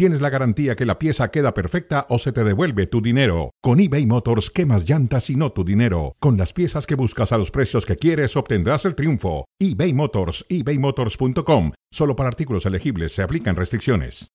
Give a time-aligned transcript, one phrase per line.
[0.00, 3.50] tienes la garantía que la pieza queda perfecta o se te devuelve tu dinero.
[3.60, 6.16] Con eBay Motors, quemas llantas y no tu dinero.
[6.20, 9.44] Con las piezas que buscas a los precios que quieres, obtendrás el triunfo.
[9.58, 11.72] eBay Motors, ebaymotors.com.
[11.92, 14.30] Solo para artículos elegibles se aplican restricciones.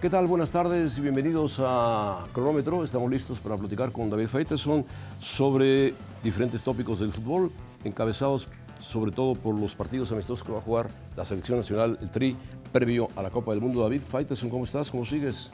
[0.00, 0.26] ¿Qué tal?
[0.26, 2.82] Buenas tardes y bienvenidos a Cronómetro.
[2.82, 4.84] Estamos listos para platicar con David Faitelson
[5.20, 5.94] sobre
[6.24, 7.52] diferentes tópicos del fútbol,
[7.84, 8.48] encabezados
[8.84, 12.36] sobre todo por los partidos amistosos que va a jugar la selección nacional, el Tri,
[12.72, 13.82] previo a la Copa del Mundo.
[13.82, 14.90] David Faitelson, ¿cómo estás?
[14.90, 15.50] ¿Cómo sigues?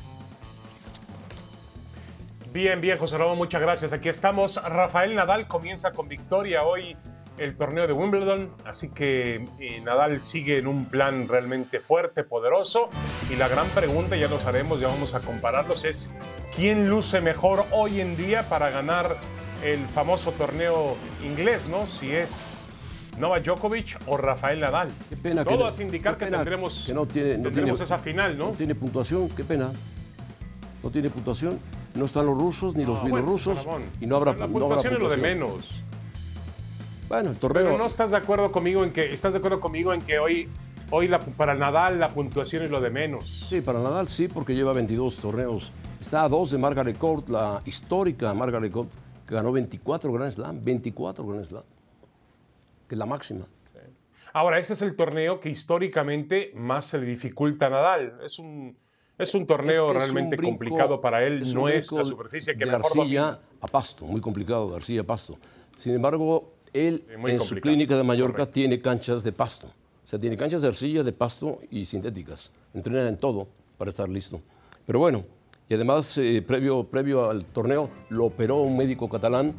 [2.53, 3.93] Bien, bien, José Ramón, muchas gracias.
[3.93, 4.57] Aquí estamos.
[4.63, 6.97] Rafael Nadal comienza con victoria hoy
[7.39, 12.91] el torneo de Wimbledon, así que eh, Nadal sigue en un plan realmente fuerte, poderoso.
[13.31, 16.13] Y la gran pregunta, ya nos haremos, ya vamos a compararlos, es
[16.55, 19.17] quién luce mejor hoy en día para ganar
[19.63, 21.87] el famoso torneo inglés, ¿no?
[21.87, 22.60] Si es
[23.21, 24.89] Novak Djokovic o Rafael Nadal.
[25.09, 27.99] Qué pena Todo que, hace indicar que tendremos, que no tiene, no tendremos tiene- esa
[27.99, 28.47] final, ¿no?
[28.49, 29.71] No tiene puntuación, qué pena.
[30.83, 31.59] No tiene puntuación.
[31.95, 34.45] No están los rusos ni los Ah, bueno, bielorrusos Ramón, y no habrá, La no
[34.45, 35.39] habrá puntuación es lo de puntuación.
[35.41, 35.69] menos.
[37.09, 37.65] Bueno, el torneo.
[37.65, 40.49] Pero no estás de acuerdo conmigo en que estás de acuerdo conmigo en que hoy
[40.93, 43.47] hoy la- para Nadal la puntuación es lo de menos.
[43.49, 45.73] Sí, para Nadal sí, porque lleva 22 torneos.
[46.01, 48.91] Está a dos de Margaret Court, la histórica Margaret Court,
[49.27, 51.63] que ganó 24 Grand Slam, 24 Grand Slam,
[52.91, 53.47] que es la máxima.
[54.33, 58.19] Ahora, este es el torneo que históricamente más se le dificulta a Nadal.
[58.25, 58.77] Es un
[59.17, 61.93] es un torneo Es que es un realmente brinco- complicado para él, es no es
[61.93, 63.41] la superficie que de mejor arcilla domina.
[63.61, 65.39] a pasto, muy complicado, de arcilla a pasto.
[65.77, 68.53] Sin embargo, él Sí, en su complicado, clínica de Mallorca correcto.
[68.55, 69.67] tiene canchas de pasto.
[69.69, 72.51] O sea, tiene canchas de arcilla, de pasto y sintéticas.
[72.75, 73.47] Entrena en todo
[73.79, 74.41] para estar listo.
[74.87, 75.23] Pero bueno,
[75.69, 79.55] y además, eh, previo, previo al torneo, lo operó un médico catalán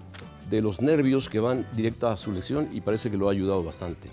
[0.52, 3.64] de los nervios que van directa a su lesión y parece que lo ha ayudado
[3.64, 4.10] bastante.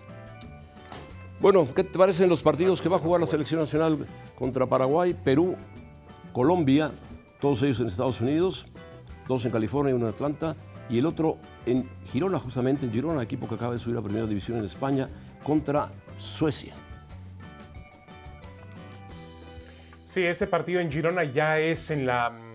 [1.40, 4.06] Bueno, ¿qué te parecen los partidos que va a jugar la selección nacional
[4.36, 5.56] contra Paraguay, Perú,
[6.32, 6.92] Colombia,
[7.40, 8.66] todos ellos en Estados Unidos,
[9.26, 10.56] dos en California y uno en Atlanta,
[10.88, 14.26] y el otro en Girona, justamente en Girona, equipo que acaba de subir a Primera
[14.26, 15.08] División en España,
[15.42, 16.74] contra Suecia.
[20.04, 22.47] Sí, este partido en Girona ya es en la,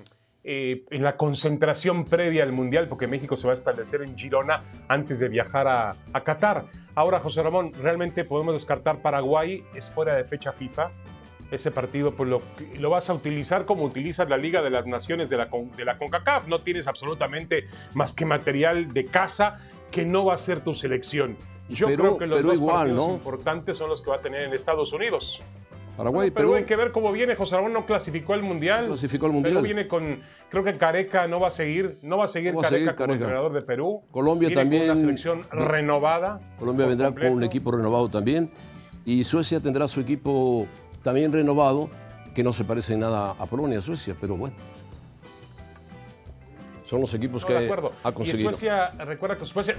[0.43, 4.63] eh, en la concentración previa al Mundial, porque México se va a establecer en Girona
[4.87, 6.65] antes de viajar a, a Qatar.
[6.95, 9.63] Ahora, José Ramón, ¿realmente podemos descartar Paraguay?
[9.73, 10.91] ¿Es fuera de fecha FIFA?
[11.51, 12.41] Ese partido pues lo,
[12.79, 15.97] lo vas a utilizar como utilizas la Liga de las Naciones de la, de la
[15.97, 16.47] CONCACAF.
[16.47, 19.59] No tienes absolutamente más que material de casa
[19.91, 21.37] que no va a ser tu selección.
[21.69, 23.13] Yo Perú- creo que los dos igual, partidos ¿no?
[23.13, 25.41] importantes son los que va a tener en Estados Unidos.
[25.97, 27.35] Paraguay, pero Perú, hay que ver cómo viene.
[27.35, 28.87] José Ramón no clasificó al Mundial.
[28.87, 29.53] Clasificó al Mundial.
[29.53, 30.21] Perú viene con.
[30.49, 31.99] Creo que Careca no va a seguir.
[32.01, 34.01] No va a seguir No va a Careca como entrenador de Perú.
[34.11, 36.39] Colombia Viene también- Con una selección renovada.
[36.57, 37.29] Colombia vendrá completo.
[37.29, 38.49] con un equipo renovado también,
[39.05, 40.67] y Suecia tendrá su equipo
[41.03, 41.89] también renovado,
[42.33, 44.55] que no se parece en nada a Polonia, Suecia, pero bueno.
[46.93, 47.91] Son los equipos No, que de acuerdo.
[48.03, 48.51] ha Y conseguido.
[48.51, 49.75] Suecia, recuerda que Suecia,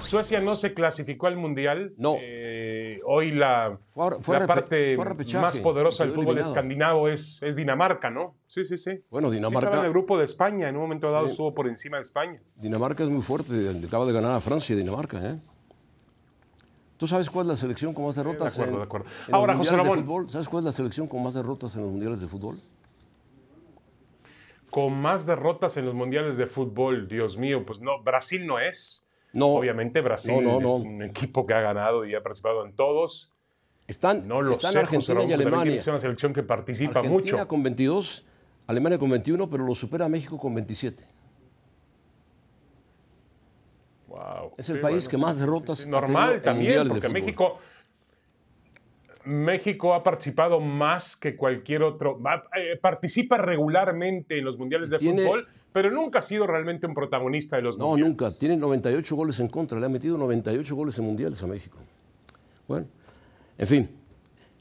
[0.00, 1.92] Suecia no se clasificó al Mundial.
[1.98, 2.16] No.
[2.18, 6.48] Eh, hoy la, Fue fue la parte repechaje, más poderosa y del fútbol eliminado.
[6.54, 8.36] escandinavo es, es Dinamarca, ¿no?
[8.46, 8.92] Sí, sí, sí.
[9.10, 10.70] Bueno, Sí Dinamarca, estaba en el grupo de España.
[10.70, 11.32] En un momento dado Sí.
[11.32, 12.40] estuvo por encima de España.
[12.56, 13.52] Dinamarca es muy fuerte,
[13.86, 15.18] acaba de ganar a Francia Dinamarca.
[15.22, 15.38] ¿eh?
[16.96, 19.06] ¿Tú sabes cuál es la selección con más derrotas acuerdo, en, de acuerdo.
[19.28, 19.98] en Ahora, los José de Ramón.
[20.00, 20.30] fútbol?
[20.30, 22.58] ¿Sabes cuál es la selección con más derrotas en los mundiales de fútbol?
[24.74, 29.06] Con más derrotas en los mundiales de fútbol, Dios mío, pues no, Brasil no es.
[29.32, 32.74] No, Obviamente Brasil No, no, es un equipo que ha ganado y ha participado en
[32.74, 33.32] todos.
[33.86, 35.80] están, No lo están sé, Argentina y Alemania.
[35.80, 37.46] ser una selección que participa Argentina mucho.
[37.46, 38.24] con 22,
[38.66, 41.06] Alemania con 21, pero lo supera México con 27.
[44.08, 44.54] Wow.
[44.56, 47.12] Es el país bueno, que más derrotas ha normal tenido en también, de porque fútbol.
[47.12, 47.58] México
[49.24, 52.18] México ha participado más que cualquier otro,
[52.56, 56.94] eh, participa regularmente en los mundiales de Tiene- fútbol, pero nunca ha sido realmente un
[56.94, 58.10] protagonista de los No, mundiales.
[58.10, 58.30] nunca.
[58.38, 59.78] Tiene 98 goles en contra.
[59.80, 61.78] Le ha metido 98 goles en mundiales a México.
[62.68, 62.86] Bueno,
[63.58, 63.90] en fin,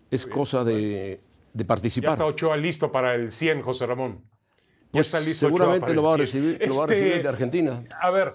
[0.10, 1.20] es cosa de,
[1.54, 2.14] de Ya participar.
[2.14, 4.20] está Ochoa listo para el 100, José Ramón.
[4.22, 6.26] Ya Pues está listo Ochoa seguramente para lo va, a 100.
[6.26, 7.84] recibir, lo va a Este, recibir de Argentina.
[8.02, 8.34] A ver.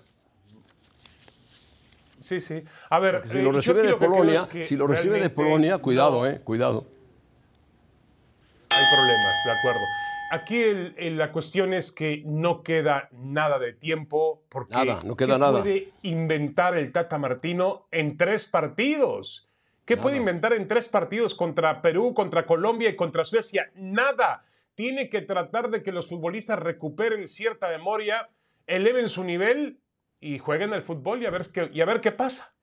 [2.29, 2.63] Sí, sí.
[2.91, 3.23] A ver.
[3.27, 5.79] Si eh, lo yo recibe de lo que Polonia, que si lo recibe de Polonia,
[5.79, 6.87] cuidado, eh, cuidado.
[8.71, 9.81] Hay problemas, de acuerdo.
[10.31, 15.17] Aquí el- el- la cuestión es que no queda nada de tiempo porque Nada, no
[15.17, 15.61] queda ¿qué nada.
[15.63, 19.49] puede inventar el Tata Martino en tres partidos?
[19.87, 23.71] ¿Qué puede inventar en tres partidos contra Perú, contra Colombia y contra Suecia?
[23.75, 24.45] Nada.
[24.75, 28.29] Tiene que tratar de que los futbolistas recuperen cierta memoria,
[28.67, 29.79] eleven su nivel
[30.21, 32.55] y jueguen al fútbol y a ver qué, y a ver qué pasa.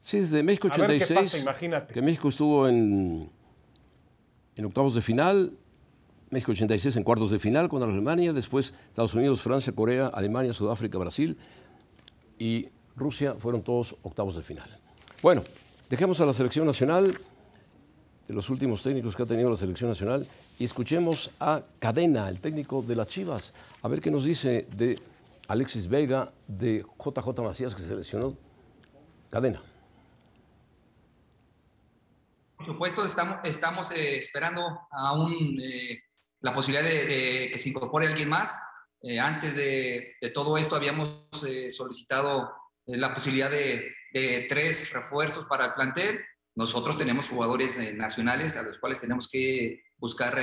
[0.00, 1.94] Sí, desde México 86, imagínate.
[1.94, 3.30] que México estuvo en,
[4.56, 5.56] en octavos de final,
[6.30, 10.98] México 86 en cuartos de final contra Alemania, después Estados Unidos, Francia, Corea, Alemania, Sudáfrica,
[10.98, 11.38] Brasil
[12.38, 14.78] y Rusia fueron todos octavos de final.
[15.22, 15.42] Bueno,
[15.88, 17.16] dejemos a la selección nacional,
[18.26, 20.26] de los últimos técnicos que ha tenido la selección nacional,
[20.58, 24.98] y escuchemos a Cadena, el técnico de las Chivas, a ver qué nos dice de
[25.48, 28.36] Alexis Vega, de JJ Macías, que se seleccionó.
[29.30, 29.62] Cadena.
[32.64, 33.04] Por supuesto,
[33.42, 36.00] estamos, eh, esperando aún eh,
[36.42, 38.56] la posibilidad de, que se incorpore alguien más.
[39.02, 41.26] Eh, antes de, todo esto habíamos
[41.70, 42.52] solicitado
[42.86, 43.92] la posibilidad de,
[44.48, 46.20] tres refuerzos para el plantel.
[46.54, 50.40] Nosotros tenemos jugadores nacionales a los cuales tenemos que buscar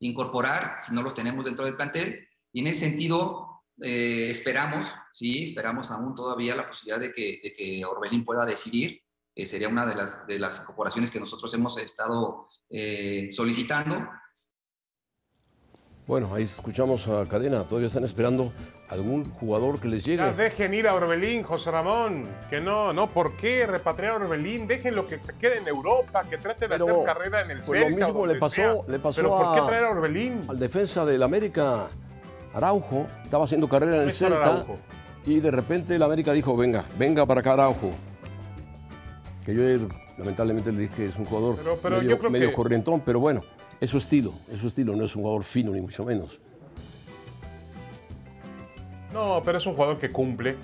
[0.00, 2.28] incorporar, si no los tenemos dentro del plantel.
[2.52, 3.49] Y en ese sentido,
[3.82, 9.02] esperamos, sí, esperamos aún todavía la posibilidad de que, de que Orbelín pueda decidir
[9.46, 14.08] sería una de las, de las incorporaciones que nosotros hemos estado eh, solicitando.
[16.06, 18.52] Bueno, ahí escuchamos a Cadena, todavía están esperando
[18.88, 20.16] algún jugador que les llegue.
[20.16, 24.66] Ya dejen ir a Orbelín, José Ramón, que no, no, ¿por qué repatriar a Orbelín?
[24.66, 27.96] Déjenlo que se quede en Europa, que trate de hacer carrera en el pues Lo
[27.96, 30.46] mismo le pasó, le pasó ¿Pero por qué traer a Orbelín?
[30.48, 31.90] Al defensa del América,
[32.54, 34.66] Araujo, estaba haciendo carrera en el Celta
[35.24, 37.92] y de repente el América dijo, venga, venga para acá Araujo
[39.44, 39.88] que yo
[40.18, 41.58] lamentablemente le dije que es un jugador
[42.30, 43.42] medio, corrientón, pero bueno,
[43.80, 46.40] es su estilo, es su estilo, no es un jugador fino ni mucho menos.
[49.12, 50.56] No, pero es un jugador que cumple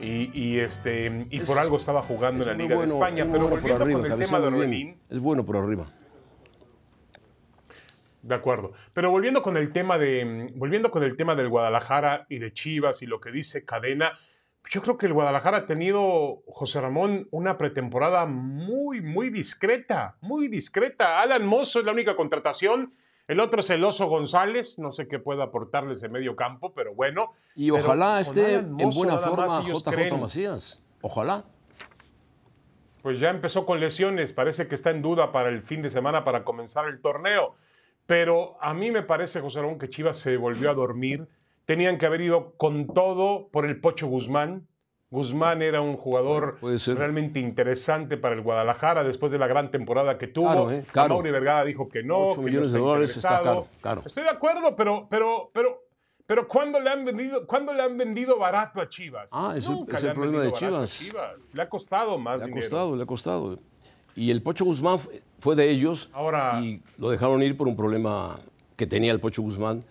[0.00, 3.26] y, este, y por algo estaba jugando en la Liga de España.
[3.30, 4.96] Pero volviendo con el tema de Orbelín.
[5.08, 5.86] Es bueno por arriba.
[8.22, 8.72] De acuerdo.
[8.94, 10.48] Pero volviendo con el tema de.
[10.54, 14.12] Volviendo con el tema del Guadalajara y de Chivas y lo que dice Cadena.
[14.70, 20.46] Yo creo que el Guadalajara ha tenido, José Ramón, una pretemporada muy, muy discreta, muy
[20.46, 21.20] discreta.
[21.20, 22.92] Alan Mozo es la única contratación.
[23.26, 26.94] El otro es el Oso González, no sé qué puede aportarles de medio campo, pero
[26.94, 27.32] bueno.
[27.54, 30.82] Y ojalá esté en buena forma JJ Macías.
[31.00, 31.44] Ojalá.
[33.02, 36.24] Pues ya empezó con lesiones, parece que está en duda para el fin de semana
[36.24, 37.56] para comenzar el torneo.
[38.12, 41.26] Pero a mí me parece, José Ramón, que Chivas se volvió a dormir
[41.64, 44.68] tenían que haber ido con todo por el Pocho Guzmán.
[45.08, 50.26] Guzmán era un jugador realmente interesante para el Guadalajara después de la gran temporada que
[50.26, 50.70] tuvo.
[50.70, 50.84] ¿eh?
[50.94, 52.28] Mauri Vergara dijo que no.
[52.32, 55.82] 8 millones de dólares está caro, Estoy de acuerdo, pero, pero, pero,
[56.26, 59.30] pero ¿cuándo le han vendido, ¿cuándo le han vendido barato a Chivas?
[59.32, 61.00] Ah, es, es el problema de Chivas.
[61.54, 63.58] Le ha costado más Le ha costado, le ha costado.
[64.14, 64.98] Y el Pocho Guzmán
[65.38, 68.38] fue de ellos Ahora, y lo dejaron ir por un problema
[68.76, 69.84] que tenía el Pocho Guzmán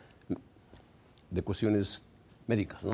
[1.29, 2.05] de cuestiones
[2.47, 2.91] médicas, ¿no?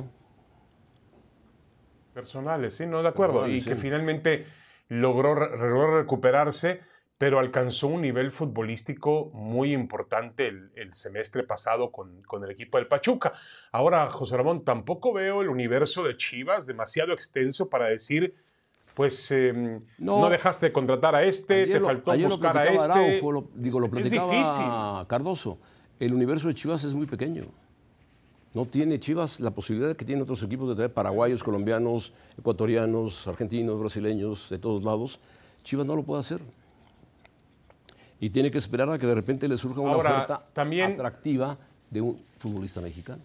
[2.13, 3.47] Personales, sí, no, de acuerdo.
[3.47, 4.47] y que finalmente
[4.89, 6.81] logró, recuperarse,
[7.17, 13.33] pero alcanzó un nivel futbolístico muy importante el, semestre pasado con, el equipo del Pachuca.
[13.71, 18.35] Ahora, José Ramón, tampoco veo el universo de Chivas demasiado extenso para decir,
[18.97, 23.21] pues em, no, dejaste de contratar a este, te faltó buscar a este.
[23.53, 25.07] digo, lo platicaba es.
[25.07, 25.59] Cardoso.
[25.99, 27.43] El universo de Chivas es muy pequeño.
[28.55, 33.79] No tiene Chivas la posibilidad que tienen otros equipos de traer paraguayos, colombianos, ecuatorianos, argentinos,
[33.79, 35.19] brasileños, de todos lados.
[35.63, 36.41] Chivas no lo puede hacer.
[38.19, 41.55] Y tiene que esperar a que de repente le surja una oferta atractiva
[41.91, 43.21] de un futbolista mexicano.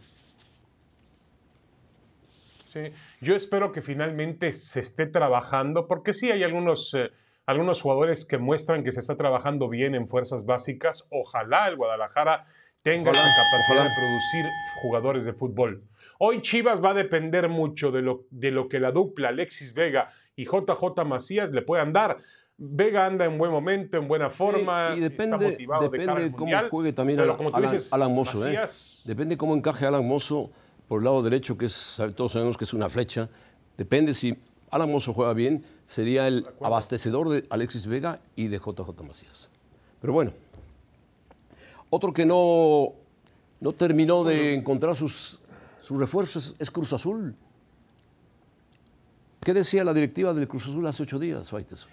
[2.72, 2.80] Sí,
[3.20, 7.10] yo espero que finalmente se esté trabajando, porque sí hay algunos, eh,
[7.44, 11.06] algunos jugadores que muestran que se está trabajando bien en fuerzas básicas.
[11.10, 12.44] Ojalá el Guadalajara
[12.82, 14.44] tenga la capacidad de producir
[14.82, 15.84] jugadores de fútbol.
[16.18, 20.10] Hoy Chivas va a depender mucho de lo, de lo que la dupla Alexis Vega
[20.34, 22.16] y JJ Macías le puedan dar.
[22.56, 26.52] Vega anda en buen momento, en buena forma, y depende, está motivado depende de cómo
[26.70, 28.46] juegue también Alan, Mozo.
[28.46, 28.60] ¿eh?
[29.04, 30.52] Depende cómo encaje Alan Mozo
[30.92, 33.26] por el lado derecho, que es, todos sabemos que es una flecha.
[33.78, 34.36] Depende si
[34.70, 39.48] Alan Mozo juega bien, sería el abastecedor de Alexis Vega y de JJ Macías.
[40.02, 40.34] Pero bueno,
[41.88, 42.92] otro que no,
[43.60, 45.40] no terminó de encontrar sus,
[45.80, 47.34] sus refuerzos es Cruz Azul.
[49.40, 51.86] ¿Qué decía la directiva del Cruz Azul hace ocho días, Faites?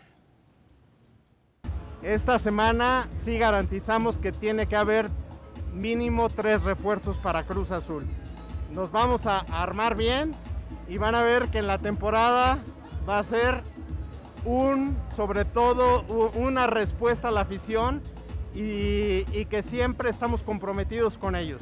[2.04, 5.10] Esta semana sí garantizamos que tiene que haber
[5.74, 8.06] mínimo tres refuerzos para Cruz Azul.
[8.74, 10.34] Nos vamos a armar bien
[10.88, 12.60] y van a ver que en la temporada
[13.08, 13.64] va a ser
[14.46, 16.04] un, sobre todo,
[16.36, 18.02] una respuesta a la afición
[18.54, 21.62] y, que siempre estamos comprometidos con ellos.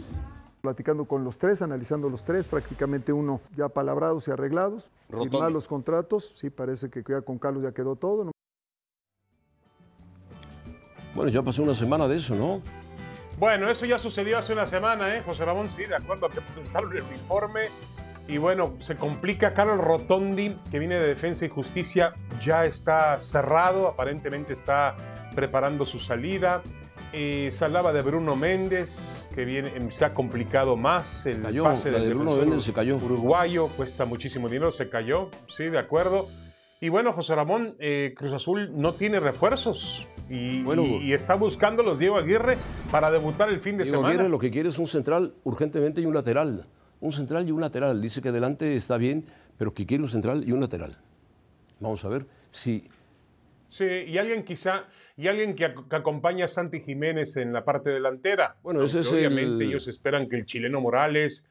[0.61, 5.67] Platicando con los tres, analizando los tres, prácticamente uno ya palabrados y arreglados, firmar los
[5.67, 8.31] contratos, sí, parece que ya con Carlos ya quedó todo.
[11.15, 12.61] Bueno, ya pasó una semana de eso, ¿no?
[13.37, 15.21] Bueno, eso ya sucedió hace una semana, ¿eh?
[15.23, 17.69] José Ramón, sí, de acuerdo a que presentaron el uniforme.
[18.27, 19.53] Y bueno, se complica.
[19.53, 23.87] Carlos Rotondi, que viene de Defensa y Justicia, ya está cerrado.
[23.87, 24.95] Aparentemente está
[25.35, 26.63] preparando su salida.
[27.13, 32.03] Eh, se hablaba de Bruno Méndez, que viene, se ha complicado más el pase del
[32.03, 32.97] de Bruno Méndez se cayó.
[32.97, 36.27] uruguayo, cuesta muchísimo dinero, se cayó, sí, de acuerdo.
[36.79, 40.63] Y bueno, José Ramón, eh, Cruz Azul no tiene refuerzos y,
[41.01, 42.57] y, está buscando los Diego Aguirre
[42.91, 44.13] para debutar el fin de Diego semana.
[44.13, 46.65] Aguirre lo que quiere es un central urgentemente y un lateral.
[46.99, 48.01] Un central y un lateral.
[48.01, 49.25] Dice que adelante está bien,
[49.57, 50.97] pero que quiere un central y un lateral.
[51.79, 52.87] Vamos a ver si
[53.69, 54.85] Sí, y alguien quizá,
[55.17, 58.55] y alguien que, acompaña a Santi Jiménez en la parte delantera.
[58.63, 61.49] Bueno, ese es obviamente ellos esperan que el chileno Morales.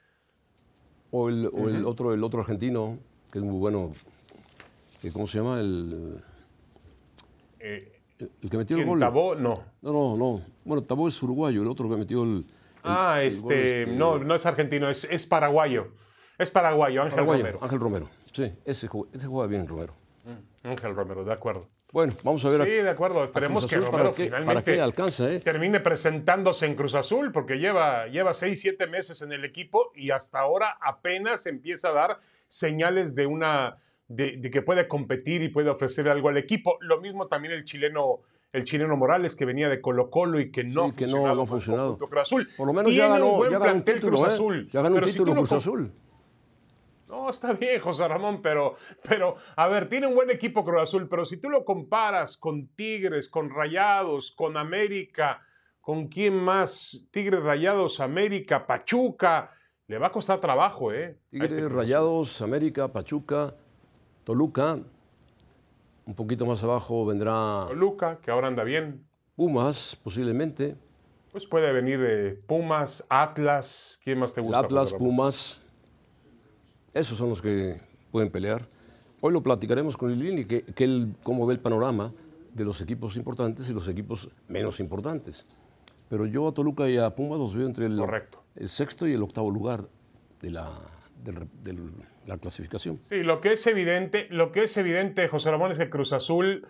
[1.11, 1.47] O el,
[1.85, 2.99] otro, el otro argentino,
[3.30, 3.92] que es muy bueno.
[5.13, 5.61] ¿Cómo se llama?
[5.61, 6.23] El,
[7.61, 9.01] eh, el, que metió el gol.
[9.01, 9.63] Tabó, no.
[9.83, 10.41] No, no, no.
[10.65, 12.47] Bueno, Tabó es uruguayo, el otro que metió el.
[12.83, 15.89] ah, este, este, No, no es argentino, es, es paraguayo.
[16.39, 17.59] Es paraguayo, Ángel Romero.
[17.63, 19.95] Ángel Romero, sí, ese, ese juega bien, Romero.
[20.25, 21.69] Mm, Ángel Romero, de acuerdo.
[21.93, 22.65] Bueno, vamos a ver.
[22.65, 23.25] Sí, de acuerdo.
[23.25, 25.41] Esperemos que Romero finalmente alcanza, ¿eh?
[25.41, 30.11] termine presentándose en Cruz Azul, porque lleva, lleva seis, siete meses en el equipo y
[30.11, 35.71] hasta ahora apenas empieza a dar señales de una de, que puede competir y puede
[35.71, 36.79] ofrecer algo al equipo.
[36.81, 38.21] Lo mismo también el chileno
[38.53, 41.99] el chileno Morales que venía de Colo Colo y que no, que no, ha funcionado.
[41.99, 42.49] Cruz Azul.
[42.57, 44.33] Por lo menos ya ganó, ya ganó un título, Cruz ¿eh?
[44.33, 44.71] Azul.
[44.73, 45.93] Ya ganó un título Cruz Azul.
[47.09, 48.77] No, está bien, José Ramón, pero,
[49.09, 52.69] pero, a ver, tiene un buen equipo Cruz Azul, pero si tú lo comparas con
[52.69, 55.43] Tigres, con Rayados, con América,
[55.81, 59.53] con quién más, Tigres, Rayados, América, Pachuca,
[59.87, 61.19] le va a costar trabajo, ¿eh?
[61.31, 63.55] Tigres, este Rayados, América, Pachuca,
[64.26, 64.80] Toluca,
[66.04, 67.66] un poquito más abajo vendrá...
[67.68, 69.06] Toluca, que ahora anda bien.
[69.37, 70.75] Pumas, posiblemente.
[71.30, 74.59] Pues puede venir eh, Pumas, Atlas, ¿quién más te gusta?
[74.59, 75.61] Atlas, Pumas.
[76.92, 77.80] Esos son los que
[78.11, 78.68] pueden pelear.
[79.21, 82.12] Hoy lo platicaremos con Lilini, que, que él cómo ve el panorama
[82.52, 85.47] de los equipos importantes y los equipos menos importantes.
[86.09, 88.02] Pero yo a Toluca y a Puma los veo entre el,
[88.56, 89.88] el sexto y el octavo lugar
[90.42, 90.73] de la,
[91.23, 91.73] de
[92.26, 93.00] la clasificación.
[93.09, 96.68] Sí, lo que es evidente, lo que es evidente, José Ramón, es que Cruz Azul,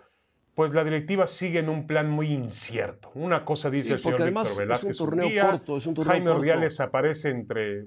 [0.55, 3.11] pues la directiva sigue en un plan muy incierto.
[3.15, 4.91] Una cosa dice el señor Víctor Velázquez.
[4.91, 7.85] Es un torneo corto, es un torneo Jaime Ordiales aparece entre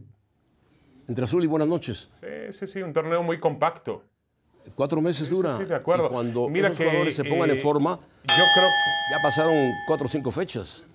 [1.08, 2.08] entre azul y buenas noches.
[2.20, 4.04] Sí, sí, sí, un torneo muy compacto.
[4.76, 5.58] Cuatro meses dura.
[5.58, 6.06] Sí, de acuerdo.
[6.06, 7.98] Y cuando Mira esos jugadores se pongan en eh, forma,
[8.28, 8.68] yo creo
[9.10, 10.86] ya pasaron cuatro o cinco fechas.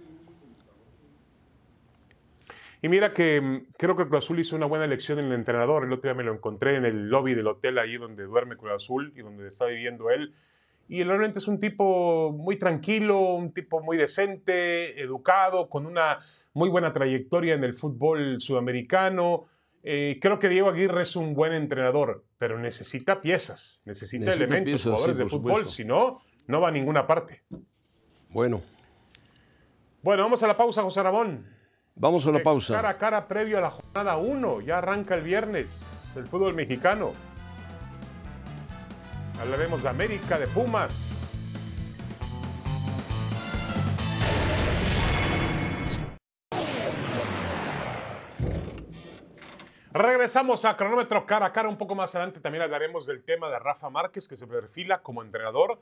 [2.82, 5.84] Y mira que mm, creo que Cruz Azul hizo una buena elección en el entrenador.
[5.84, 8.74] El otro día me lo encontré en el lobby del hotel ahí donde duerme Cruz
[8.74, 10.34] Azul y donde está viviendo él.
[10.88, 16.20] Y realmente es un tipo muy tranquilo, un tipo muy decente, educado, con una
[16.53, 19.48] muy buena trayectoria en el fútbol sudamericano.
[19.84, 25.17] Eh, creo que Diego Aguirre es un buen entrenador, pero necesita piezas, necesita, elementos, jugadores
[25.17, 27.44] de fútbol, si no, no va a ninguna parte.
[28.29, 28.62] Bueno.
[30.01, 31.55] Bueno, vamos a la pausa, José Ramón.
[31.98, 32.75] Vamos a la pausa.
[32.75, 37.14] Cara a cara previo a la jornada 1, ya arranca el viernes el fútbol mexicano.
[39.42, 41.22] Hablaremos de América, de Pumas,
[49.92, 51.70] Regresamos a cronómetro cara a cara.
[51.70, 55.24] Un poco más adelante también hablaremos del tema de Rafa Márquez, que se perfila como
[55.24, 55.82] entrenador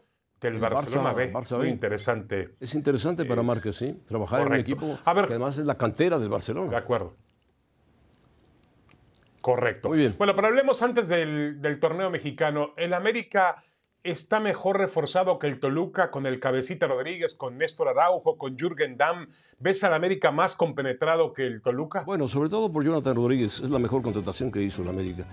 [0.51, 1.31] del Barcelona B.
[1.57, 2.55] Muy interesante.
[2.59, 4.01] Es interesante para Márquez, sí.
[4.05, 6.69] Trabajar en un equipo que además es la cantera del Barcelona.
[6.69, 7.15] De acuerdo.
[9.41, 9.89] Correcto.
[9.89, 10.15] Muy bien.
[10.17, 12.73] Bueno, pero hablemos antes del, del torneo mexicano.
[12.77, 13.61] El América
[14.03, 18.97] está mejor reforzado que el Toluca con el Cabecita Rodríguez, con Néstor Araujo, con Jürgen
[18.97, 19.27] Damm.
[19.59, 22.03] ¿Ves al América más compenetrado que el Toluca?
[22.03, 23.61] Bueno, sobre todo por Jonathan Rodríguez.
[23.61, 25.25] Es la mejor contratación que hizo el América.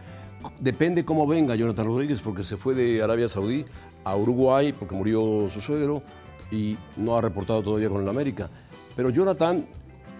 [0.61, 3.65] Depende cómo venga Jonathan Rodríguez, porque se fue de Arabia Saudí
[4.05, 6.03] a Uruguay porque murió su suegro
[6.51, 8.49] y no ha reportado todavía con el América.
[8.95, 9.67] Pero Jonathan,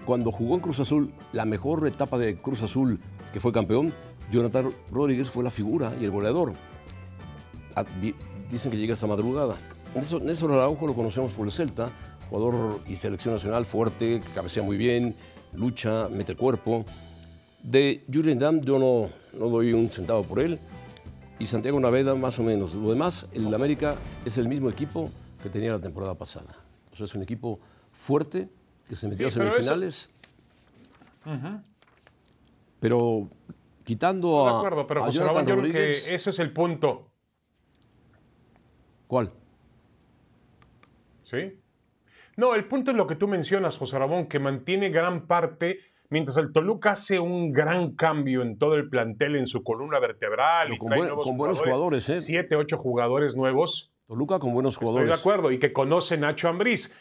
[0.05, 3.01] cuando jugó en Cruz Azul, la mejor etapa de Cruz Azul,
[3.33, 3.95] que fue campeón,
[4.31, 6.53] Jonathan Rodríguez fue la figura y el goleador
[8.51, 9.57] dicen que llega esta madrugada.
[10.23, 11.91] Néstor Araujo lo conocemos por el Celta,
[12.29, 15.15] jugador y selección nacional fuerte, que cabecea muy bien,
[15.55, 16.85] lucha, mete cuerpo.
[17.63, 20.59] De Julian Damm yo no, no doy un centavo por él.
[21.41, 22.75] y Santiago Naveda más o menos.
[22.75, 25.11] Lo demás, el América es el mismo equipo
[25.43, 26.55] que tenía la temporada pasada.
[26.93, 27.59] O sea, es un equipo
[27.93, 28.49] fuerte
[28.89, 30.11] que se metió a semifinales.
[32.79, 33.29] Pero
[33.85, 34.53] quitando a.
[34.53, 37.10] De acuerdo, pero José Ramón, yo creo que eso es el punto.
[39.11, 39.33] ¿Cuál?
[41.25, 41.59] ¿Sí?
[42.37, 46.37] No, el punto es lo que tú mencionas, José Ramón, que mantiene gran parte Mientras
[46.39, 50.77] el Toluca hace un gran cambio en todo el plantel, en su columna vertebral, y
[50.77, 52.17] con, con buenos jugadores, ¿eh?
[52.17, 53.93] siete, ocho jugadores nuevos.
[54.09, 55.09] Toluca con buenos jugadores.
[55.09, 56.93] Estoy de acuerdo, y que conoce Nacho Ambriz.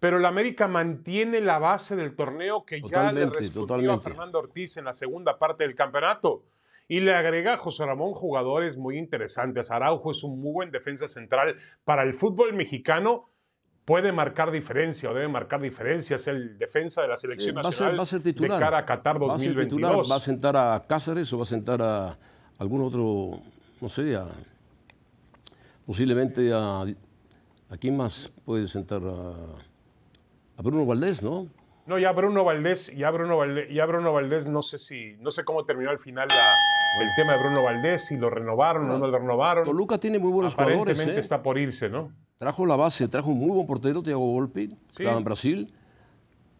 [0.00, 4.78] Pero el América mantiene la base del torneo que ya le respondió a Fernando Ortiz
[4.78, 6.44] en la segunda parte del campeonato.
[6.86, 9.70] Y le agrega a José Ramón jugadores muy interesantes.
[9.70, 13.30] Araujo es un muy buen defensa central para el fútbol mexicano
[13.84, 18.02] puede marcar diferencia o debe marcar diferencia, es el defensa de la selección nacional va
[18.02, 18.58] a ser, titular.
[18.58, 20.10] de cara a Qatar 2022.
[20.10, 22.18] ¿Va a, sentar a Cáceres o va a sentar a
[22.58, 23.40] algún otro,
[23.80, 24.18] no sé,
[25.86, 26.84] posiblemente a...
[27.70, 29.02] ¿A quién más puede sentar?
[29.02, 31.48] A, Bruno Valdés, ¿no?
[31.86, 35.44] No, ya Bruno Valdés, ya Bruno Valdés, ya Bruno Valdés, no sé si, no sé
[35.44, 36.28] cómo terminó al final
[37.00, 39.64] el tema de Bruno Valdés, si lo renovaron o no lo renovaron.
[39.64, 40.80] Toluca tiene muy buenos jugadores.
[40.80, 41.20] Aparentemente ¿eh?
[41.20, 42.12] está por irse, ¿no?
[42.38, 45.74] Trajo la base, trajo un muy buen portero, Thiago Volpi, estaba en Brasil.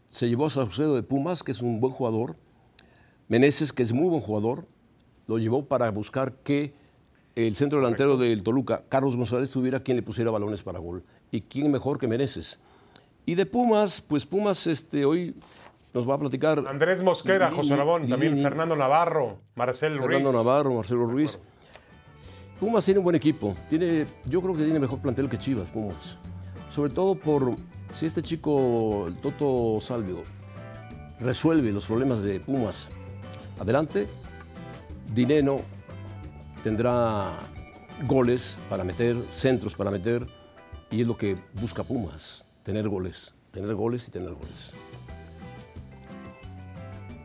[0.09, 2.37] Se llevó a Saucedo de Pumas, que es un buen jugador.
[3.29, 4.67] Meneses, que es muy buen jugador.
[5.27, 6.75] Lo llevó para buscar que
[7.35, 11.05] el centro delantero del Toluca, Carlos González, tuviera quien le pusiera balones para gol.
[11.31, 12.61] ¿Y quién mejor que Meneses?
[13.27, 15.35] Y de Pumas, pues Pumas este, hoy
[15.95, 16.65] nos va a platicar.
[16.67, 20.07] Andrés Mosquera, José Rabón, también Fernando Navarro, Marcelo Ruiz.
[20.09, 21.39] Fernando Navarro, Marcelo Ruiz.
[22.59, 23.57] Pumas tiene un buen equipo.
[23.71, 26.19] Tiene, yo creo que tiene mejor plantel que Chivas, Pumas.
[26.69, 27.55] Sobre todo por
[27.93, 30.25] si este chico, el Toto Salvio,
[31.21, 32.91] resuelve los problemas de Pumas.
[33.61, 34.09] Adelante,
[35.15, 35.61] Dineno
[36.65, 37.31] tendrá
[38.09, 40.27] goles para meter, centros para meter,
[40.91, 44.75] y es lo que busca Pumas, tener goles, tener goles y tener goles.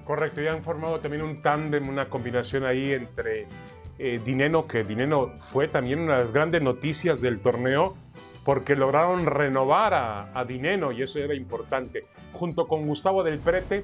[0.10, 3.46] Correcto, ya han formado también un tándem, una combinación ahí entre
[4.00, 7.96] eh, Dineno, que Dineno fue también una de las grandes noticias del torneo,
[8.44, 13.84] porque lograron renovar a, a Dineno y eso era importante, junto con Gustavo del Prete,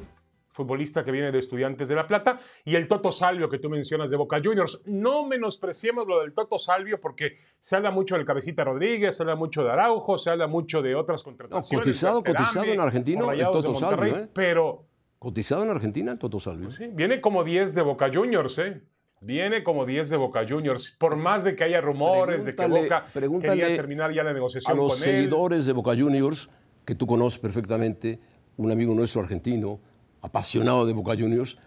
[0.50, 4.10] futbolista que viene de Estudiantes de La Plata, y el Toto Salvio que tú mencionas
[4.10, 4.82] de Boca Juniors.
[4.88, 9.36] No menospreciemos lo del Toto Salvio porque se habla mucho del Cabecita Rodríguez, se habla
[9.36, 11.86] mucho de Araujo, se habla mucho de otras contrataciones.
[11.86, 14.30] cotizado, cotizado en Argentina el Toto Salvio, ¿eh?
[14.34, 14.88] pero...
[15.20, 16.70] Cotizado en Argentina Toto Salvio.
[16.70, 18.82] Pues viene como 10 de Boca Juniors, ¿eh?
[19.22, 23.08] Viene como 10 de Boca Juniors, por más de que haya rumores de que Boca
[23.42, 26.50] quería terminar ya la negociación a los seguidores de Boca Juniors,
[26.84, 28.20] que tú conoces perfectamente,
[28.58, 29.80] un amigo nuestro argentino,
[30.22, 31.58] apasionado de Boca Juniors,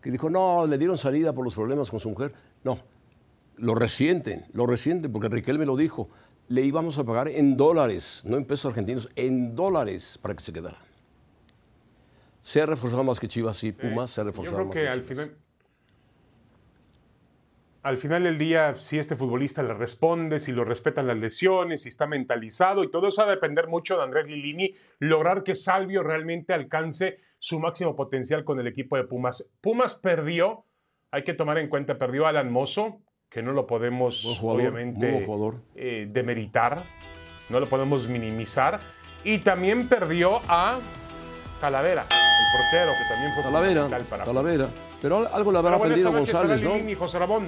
[0.00, 2.32] que dijo, no, le dieron salida por los problemas con su mujer.
[2.64, 2.78] No,
[3.56, 6.08] lo resienten, lo resienten, porque Riquelme lo dijo,
[6.48, 10.52] le íbamos a pagar en dólares, no en pesos argentinos, en dólares para que se
[10.52, 10.78] quedara.
[12.42, 15.00] Se ha reforzado más que Chivas y Pumas, se ha reforzado Yo creo que al
[15.02, 15.34] final
[17.82, 21.88] al final del día, si este futbolista le responde, si lo respetan las lesiones, si
[21.88, 26.04] está mentalizado, y todo eso va a depender mucho de Andrés Lilini, lograr que Salvio
[26.04, 29.50] realmente alcance su máximo potencial con el equipo de Pumas.
[29.60, 30.64] Pumas perdió,
[31.10, 35.26] hay que tomar en cuenta, perdió a Alan Mozo, que no lo podemos obviamente
[35.74, 36.84] eh, demeritar,
[37.48, 38.78] no lo podemos minimizar,
[39.24, 40.78] y también perdió a
[41.60, 42.04] Calavera,
[42.42, 44.68] el portero, que también fue Talavera, para Talavera.
[45.00, 46.74] Pero algo le habrá aprendido González, ¿no?
[46.74, 47.46] Lidini, José Ramón.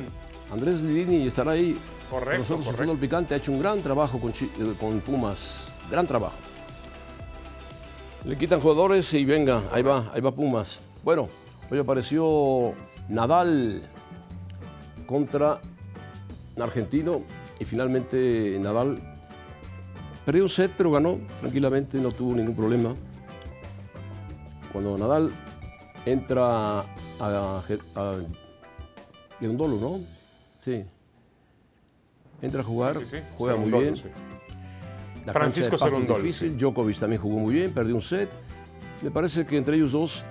[0.53, 1.79] Andrés Lidini estará ahí.
[2.11, 2.93] Correcto, nosotros, correcto.
[2.93, 5.69] El Picante ha hecho un gran trabajo con, eh, con Pumas.
[5.91, 6.37] Gran trabajo.
[8.25, 10.81] Le quitan jugadores y venga, ahí va, ahí va Pumas.
[11.03, 11.29] Bueno,
[11.71, 12.73] hoy apareció
[13.09, 13.83] Nadal
[15.07, 15.61] contra
[16.57, 17.23] un argentino
[17.59, 18.99] y finalmente Nadal
[20.25, 22.95] perdió un set pero ganó tranquilamente, no tuvo ningún problema.
[24.75, 25.31] Cuando Nadal
[26.05, 26.85] entra a,
[27.21, 27.63] a,
[27.95, 28.17] a
[29.41, 30.01] ¿no?
[30.59, 30.85] Sí.
[32.43, 33.23] Entra a jugar, Sí, sí, sí.
[33.39, 33.95] juega muy bien.
[35.25, 36.57] La Francisco Cerundolo, difícil.
[36.59, 38.29] Djokovic también jugó muy bien, perdió un set.
[39.01, 40.25] Me parece que entre ellos dos,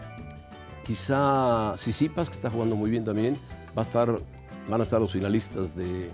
[0.84, 3.38] quizá Sisipas, que está jugando muy bien también,
[3.70, 4.20] va a estar,
[4.70, 6.12] van a estar los finalistas de,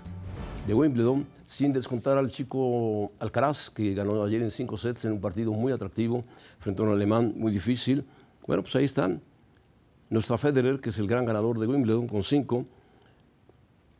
[0.68, 5.20] de Wimbledon, sin descontar al chico Alcaraz, que ganó ayer en cinco sets en un
[5.20, 6.24] partido muy atractivo
[6.60, 8.06] frente a un alemán muy difícil.
[8.46, 9.22] Bueno, pues ahí están.
[10.08, 12.64] Nuestra Federer, que es el gran ganador de Wimbledon, con cinco.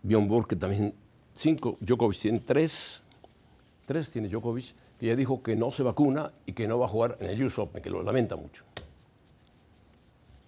[0.02, 0.94] Bjorn Borg, que también
[1.34, 1.76] cinco.
[1.80, 3.04] Djokovic tiene tres.
[3.86, 6.88] Tres tiene Djokovic, que ya dijo que no se vacuna y que no va a
[6.88, 8.64] jugar en el US Open, que lo lamenta mucho.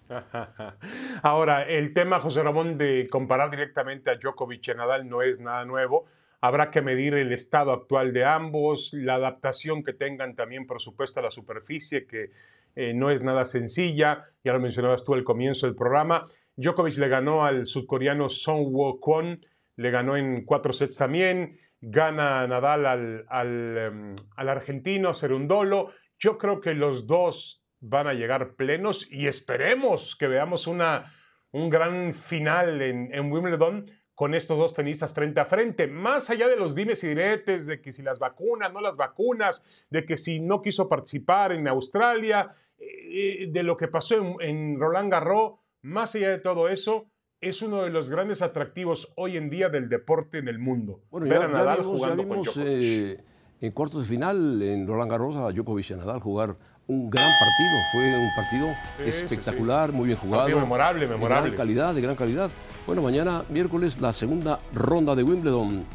[1.23, 5.65] Ahora, el tema, José Ramón, de comparar directamente a Djokovic y Nadal no es nada
[5.65, 6.05] nuevo.
[6.45, 11.21] Habrá que medir el estado actual de ambos, la adaptación que tengan también, por supuesto,
[11.21, 12.31] a la superficie, que
[12.75, 14.25] eh, no es nada sencilla.
[14.43, 16.25] Ya lo mencionabas tú al comienzo del programa.
[16.57, 19.39] Djokovic le ganó al sudcoreano Song Wo Kwon,
[19.77, 21.57] le ganó en cuatro sets también.
[21.79, 25.93] Gana Nadal al, al, em, al argentino Serundolo.
[26.19, 31.09] Yo creo que los dos van a llegar plenos y esperemos que veamos una,
[31.51, 36.55] un gran final en Wimbledon con estos dos tenistas frente a frente, más allá de
[36.55, 40.39] los dimes y diretes, de que si las vacunas, no las vacunas, de que si
[40.39, 46.15] no quiso participar en Australia, eh, de lo que pasó en, en, Roland Garros, más
[46.15, 47.07] allá de todo eso,
[47.41, 51.01] es uno de los grandes atractivos hoy en día del deporte en el mundo.
[51.09, 53.23] Bueno, Ver ya, a Nadal vimos, jugando vimos, con eh,
[53.59, 56.55] en cuartos de final en Roland Garros a Djokovic y a Nadal jugar
[56.87, 57.79] un gran partido.
[57.91, 59.97] Fue un partido sí, espectacular, sí, sí.
[59.97, 60.43] muy bien jugado.
[60.43, 61.49] Partido memorable, memorable.
[61.49, 62.49] De gran calidad, de gran calidad.
[62.85, 65.85] Bueno, mañana, miércoles, la segunda ronda de Wimbledon.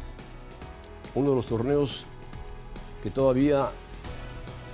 [1.13, 2.05] Uno de los torneos
[3.03, 3.67] que todavía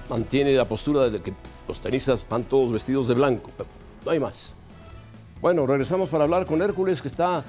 [0.10, 1.34] mantiene la postura de que
[1.68, 3.52] los tenistas van todos vestidos de blanco.
[4.06, 4.56] No hay más.
[5.42, 7.44] Bueno, regresamos para hablar con Hércules, que está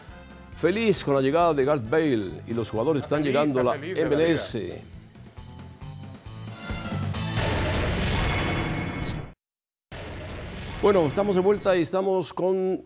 [0.57, 3.63] feliz con la llegada de Garth Bale y los jugadores que están feliz, llegando a
[3.63, 4.57] la MLS.
[10.83, 12.83] Bueno, estamos de vuelta y estamos con.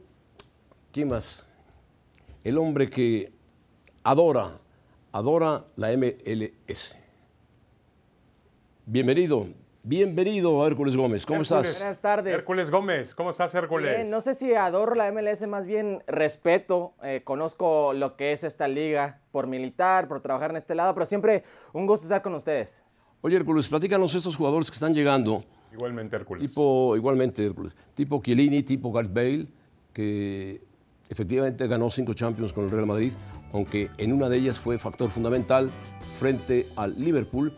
[0.92, 1.46] ¿Quién más?
[2.44, 3.32] El hombre que
[4.02, 4.58] adora,
[5.12, 6.98] adora la MLS.
[8.86, 9.46] Bienvenido,
[9.82, 11.26] bienvenido Hércules Gómez.
[11.26, 11.66] ¿Cómo Hércules.
[11.68, 11.78] estás?
[11.80, 12.34] Buenas tardes.
[12.34, 13.94] Hércules Gómez, ¿cómo estás, Hércules?
[13.96, 16.94] Bien, no sé si adoro la MLS, más bien respeto.
[17.02, 21.06] eh, conozco lo que es esta liga por militar, por trabajar en este lado, pero
[21.06, 22.82] siempre un gusto estar con ustedes.
[23.20, 25.44] Oye, Hércules, platícanos estos jugadores que están llegando.
[25.72, 26.48] Igualmente, Hércules.
[26.48, 27.76] Tipo, igualmente, Hércules.
[27.94, 29.46] Tipo Chiellini, tipo Gareth Bale,
[29.92, 30.62] que
[31.10, 33.12] efectivamente ganó cinco Champions con el Real Madrid,
[33.52, 35.70] aunque en una de ellas fue factor fundamental
[36.18, 37.52] frente al Liverpool.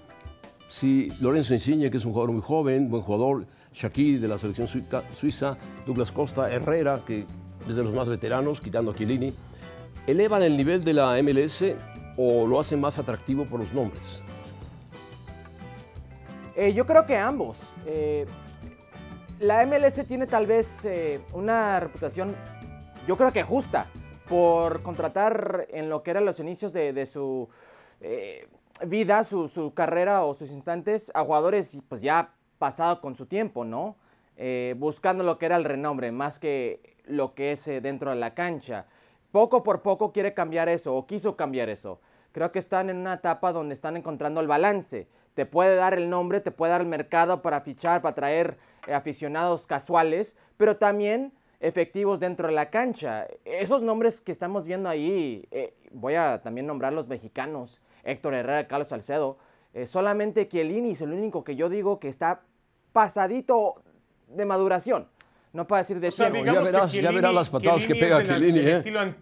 [0.66, 4.66] Si Lorenzo Insigne, que es un jugador muy joven, buen jugador, Shaqiri de la selección
[4.66, 7.26] suiza, Douglas Costa, Herrera, que
[7.68, 9.34] es de los más veteranos, quitando a Chiellini,
[10.06, 11.64] ¿elevan el nivel de la MLS
[12.16, 14.22] o lo hacen más atractivo por los nombres?
[16.56, 17.74] Eh, yo creo que ambos.
[17.86, 18.26] Eh,
[19.40, 22.34] la MLS tiene tal vez eh, una reputación,
[23.06, 23.86] yo creo que justa,
[24.28, 27.48] por contratar en lo que eran los inicios de, su
[28.00, 28.48] eh,
[28.86, 33.64] vida, su, su carrera o sus instantes a jugadores pues ya pasado con su tiempo,
[33.64, 33.96] ¿no?
[34.36, 38.16] Eh, buscando lo que era el renombre, más que lo que es eh, dentro de
[38.16, 38.86] la cancha.
[39.32, 42.00] Poco por poco quiere cambiar eso o quiso cambiar eso.
[42.30, 45.08] Creo que están en una etapa donde están encontrando el balance.
[45.34, 48.94] Te puede dar el nombre, te puede dar el mercado para fichar, para traer eh,
[48.94, 53.26] aficionados casuales, pero también efectivos dentro de la cancha.
[53.44, 58.66] Esos nombres que estamos viendo ahí, eh, voy a también nombrar los mexicanos, Héctor Herrera,
[58.66, 59.38] Carlos Salcedo,
[59.72, 62.42] eh, solamente Chiellini es el único que yo digo que está
[62.92, 63.82] pasadito
[64.26, 65.06] de maduración.
[65.52, 68.60] No para decir de O sea, verás, que ya verás las patadas que pega Chiellini,
[68.60, 69.14] ¿eh?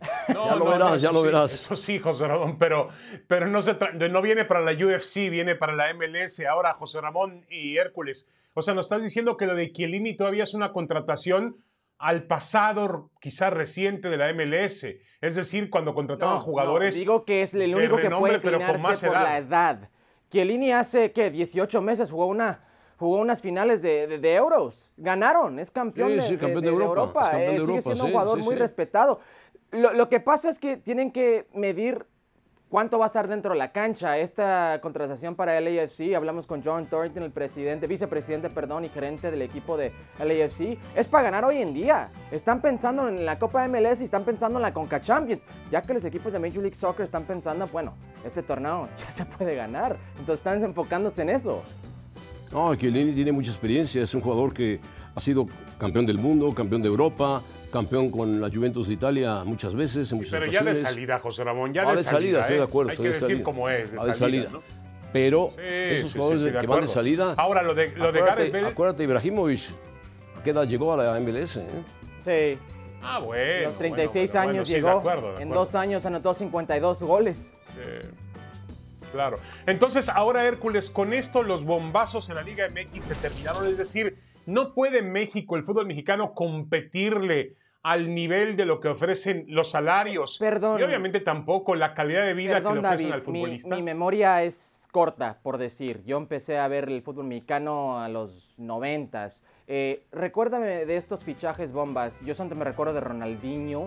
[0.28, 1.52] No, Ya lo no, verás, no, ya lo sí, verás.
[1.54, 2.88] Eso sí, José Ramón, pero,
[3.26, 3.76] pero no, se
[4.10, 6.40] no viene para la UFC, viene para la MLS.
[6.46, 8.28] Ahora, José Ramón y Hércules.
[8.54, 11.56] O sea, nos estás diciendo que lo de Chiellini todavía es una contratación
[11.98, 14.86] al pasado, quizás reciente de la MLS.
[15.20, 16.94] Es decir, cuando contrataban No, jugadores.
[16.96, 19.22] no, digo que es el único que renombre, puede pero con más por edad.
[19.22, 19.90] la edad.
[20.30, 21.30] Chiellini hace, ¿qué?
[21.30, 22.64] 18 meses jugó una
[22.96, 24.90] jugó unas finales de, de- de euros.
[24.98, 27.58] Ganaron, es campeón, Sí, de, sí, de- campeón de de Europa, es campeón de eh,
[27.60, 28.58] sigue Europa, siendo sí, un jugador sí, muy sí.
[28.60, 29.20] respetado.
[29.70, 32.06] Lo, lo que pasa es que tienen que medir
[32.70, 34.16] cuánto va a estar dentro de la cancha.
[34.16, 39.42] Esta contratación para LAFC, hablamos con John Thornton, el presidente, vicepresidente, perdón, y gerente del
[39.42, 42.10] equipo de LAFC, es para ganar hoy en día.
[42.30, 45.92] Están pensando en la Copa MLS y están pensando en la Conca Champions, ya que
[45.92, 49.98] los equipos de Major League Soccer están pensando, bueno, este torneo ya se puede ganar.
[50.12, 51.62] Entonces están enfocándose en eso.
[52.52, 54.80] No, tiene mucha experiencia, es un jugador que
[55.14, 55.46] ha sido
[55.78, 60.18] campeón del mundo, campeón de Europa, campeón con la Juventus de Italia muchas veces, en
[60.18, 62.58] muchas Pero ya de salida, José Ramón, ya Ah, de, de salida, estoy ¿eh?
[62.58, 62.90] de acuerdo.
[62.90, 63.44] Hay que de decir salida.
[63.44, 64.48] cómo es, de Ah, salida.
[64.52, 64.62] ¿no?
[65.12, 67.34] Pero Sí, esos sí, jugadores sí, sí, que de van de salida.
[67.36, 68.66] Ahora, lo de, lo de acuérdate, Gareth Bale.
[68.68, 69.60] acuérdate, Ibrahimovic,
[70.38, 71.56] ¿a qué edad llegó a la MLS?
[71.56, 71.66] eh?
[72.24, 72.58] Sí,
[73.02, 73.64] Ah, bueno.
[73.68, 74.90] los 36 bueno, bueno, años sí, de llegó.
[74.98, 77.52] acuerdo, de en dos años anotó 52 goles.
[77.78, 78.10] Eh,
[79.10, 79.38] claro.
[79.66, 83.66] Entonces, ahora Hércules, con esto los bombazos en la Liga MX se terminaron.
[83.68, 89.46] Es decir, no puede México, el fútbol mexicano, competirle al nivel de lo que ofrecen
[89.48, 90.36] los salarios.
[90.38, 90.78] Perdón.
[90.80, 93.76] Y obviamente tampoco la calidad de vida Perdón, que le ofrecen David, al futbolista.
[93.76, 96.02] Mi, memoria es corta, por decir.
[96.04, 99.42] Yo empecé a ver el fútbol mexicano a los noventas.
[99.66, 102.20] Eh, recuérdame de estos fichajes bombas.
[102.24, 103.86] Yo solamente me recuerdo de Ronaldinho.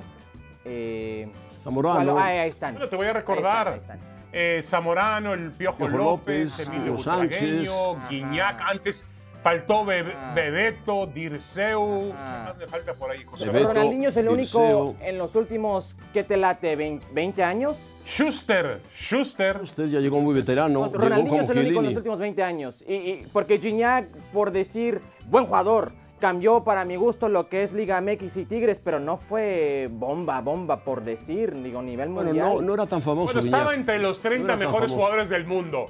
[0.65, 1.27] eh,
[1.61, 2.17] Zamorano.
[2.17, 2.73] Ah, ahí están.
[2.73, 3.67] Bueno, te voy a Ahí recordar.
[3.77, 4.29] están, ahí están.
[4.33, 7.69] eh, Zamorano, el Piojo, Piojo López, López, Emilio Sánchez.
[8.09, 8.61] Guiñac.
[8.61, 9.09] Antes
[9.43, 10.31] faltó Be- Ah.
[10.35, 12.07] Bebeto, Dirceu.
[12.07, 13.45] ¿Qué más me falta por ahí, José?
[13.45, 14.95] Bebeto, Ronaldinho es el único Dirceu.
[15.01, 16.75] en los últimos, ¿qué te late?
[16.77, 17.93] ¿20, 20 años?
[18.07, 19.59] Schuster, Schuster.
[19.61, 20.79] Usted ya llegó muy veterano.
[20.79, 22.83] Pues llegó Ronaldinho como es el único en los últimos 20 años.
[22.87, 27.73] Y, y- porque Gignac, por decir, buen jugador, cambió para mi gusto lo que es
[27.73, 32.47] Liga MX y Tigres, pero no fue bomba, bomba, por decir, digo, nivel Bueno, mundial.
[32.55, 33.25] no, no era tan famoso.
[33.33, 35.87] Bueno, estaba entre los 30 No era tan mejores jugadores del mundo.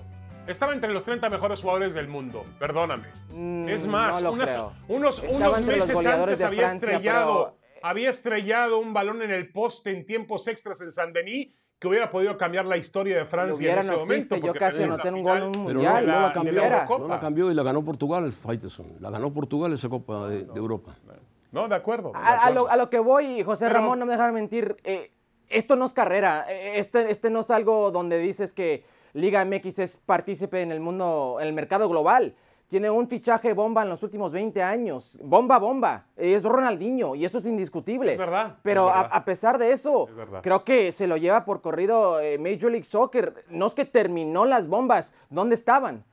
[0.47, 2.45] Estaba entre los 30 mejores jugadores del mundo.
[2.59, 3.07] Perdóname.
[3.31, 8.79] Mm, es más, no unas- unos, unos meses antes había Francia, estrellado, pero- había estrellado
[8.79, 12.65] un balón en el poste en tiempos extras en San Denis que hubiera podido cambiar
[12.65, 14.13] la historia de Francia hubiera, en ese no momento.
[14.35, 14.41] existe.
[14.47, 16.07] Yo casi anoté la un gol en un Pero mundial.
[16.07, 16.51] no, no la- cambió.
[16.53, 16.75] la quisiera.
[16.83, 16.99] Eurocopa.
[16.99, 18.87] No la cambió y la ganó Portugal, Faitelson.
[18.99, 20.95] La ganó Portugal esa Copa de, de Europa.
[21.53, 22.11] No, de acuerdo.
[22.11, 24.75] de A, lo, a lo que voy, José Pero- Ramón, no me dejan mentir.
[24.83, 25.11] eh,
[25.49, 26.45] esto no es carrera.
[26.49, 30.79] eh, Este, este no es algo donde dices que Liga MX es partícipe en el
[30.79, 32.35] mundo, en el mercado global.
[32.67, 35.19] Tiene un fichaje bomba en los últimos 20 años.
[35.21, 36.05] Bomba, bomba.
[36.17, 38.13] Es Ronaldinho y eso es indiscutible.
[38.13, 39.17] Es verdad, Pero es a- verdad.
[39.17, 42.85] A, pesar de eso, Es creo que se lo lleva por corrido eh, Major League
[42.85, 43.45] Soccer.
[43.49, 45.13] No es que terminó las bombas.
[45.29, 46.03] ¿Dónde estaban?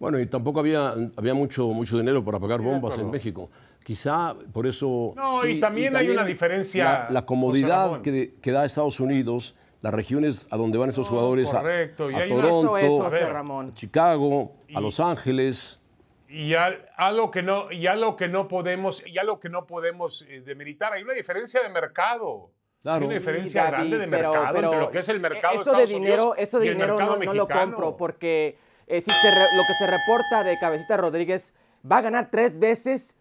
[0.00, 3.10] Bueno, y tampoco había, había mucho, mucho dinero para pagar bombas en acuerdo.
[3.12, 3.50] México.
[3.84, 5.12] Quizá por eso...
[5.16, 10.56] No, y también hay una diferencia, La, comodidad que da Estados Unidos, las regiones a
[10.56, 13.32] donde van esos No, jugadores, a- correcto, y a, hay una- Toronto, Eso a ver,
[13.32, 13.68] Ramón.
[13.70, 15.80] a Chicago, a Los Ángeles.
[16.28, 20.26] y al- algo que no y algo que no podemos y algo que no podemos
[20.28, 22.50] eh, demeritar hay una diferencia de mercado
[22.82, 22.98] Claro.
[22.98, 25.20] hay una Sí, diferencia David, grande de pero- mercado pero entre lo que es el
[25.20, 29.00] mercado eso de de dinero, Unidos eso de dinero no, no lo compro porque eh,
[29.00, 31.54] si se re- lo que se reporta de Cabecita Rodríguez
[31.90, 33.14] va a ganar tres veces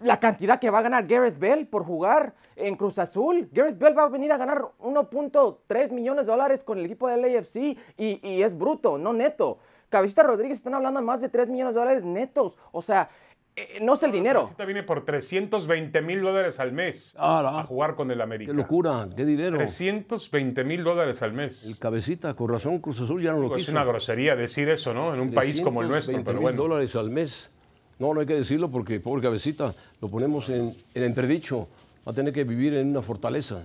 [0.00, 3.48] la cantidad que va a ganar Gareth Bell por jugar en Cruz Azul.
[3.52, 7.24] Gareth Bell va a venir a ganar 1.3 millones de dólares con el equipo del
[7.24, 7.56] AFC
[7.96, 9.58] y, y es bruto, no neto.
[9.88, 12.58] Cabecita Rodríguez están hablando de más de 3 millones de dólares netos.
[12.72, 13.08] O sea,
[13.56, 14.40] eh, no es el dinero.
[14.42, 18.56] Ahorita viene por 320 mil dólares al mes Ah, a jugar con el América ¡Qué
[18.56, 19.08] locura!
[19.16, 19.56] ¡Qué dinero!
[19.56, 23.56] 320 mil dólares al mes El cabecita, con razón, Cruz Azul ya no lo Digo,
[23.56, 23.72] es quiso.
[23.72, 26.62] una grosería decir eso no en un país como el nuestro 320 pero mil bueno
[26.62, 27.52] dólares al mes.
[27.98, 31.68] No, no hay que decirlo porque, pobre cabecita, lo ponemos en, en entredicho.
[32.06, 33.64] Va a tener que vivir en una fortaleza.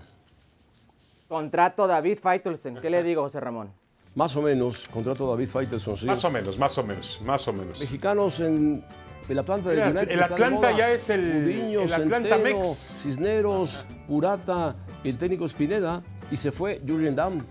[1.27, 2.77] Contrato David Feitelsen.
[2.81, 3.69] ¿Qué le digo, José Ramón?
[4.15, 6.05] Más o menos, contrato David Faitelson, sí.
[6.05, 8.83] más o menos más o menos más o menos Mexicanos en
[9.27, 10.11] el Atlanta del Mira, United.
[10.11, 12.95] el de Atlanta ya es el- Gudiño, el Atlanta Centeno, Mex.
[13.01, 17.43] Cisneros, Purata, el técnico Spineda y se fue Jurgen Damm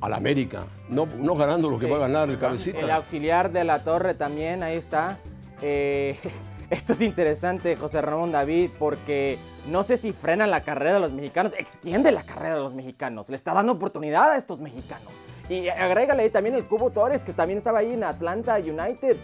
[0.00, 0.64] al América.
[0.88, 2.78] No, no ganando lo que va a ganar el cabecita.
[2.78, 5.18] El auxiliar de la torre también, ahí está.
[5.62, 6.16] Eh,
[6.70, 9.38] esto es interesante, José Ramón David, porque
[9.70, 13.28] no sé si frena la carrera de los mexicanos, extiende la carrera de los mexicanos,
[13.28, 15.12] le está dando oportunidad a estos mexicanos.
[15.48, 19.16] Y agrégale ahí también el Cubo Torres, que también estaba ahí en Atlanta United.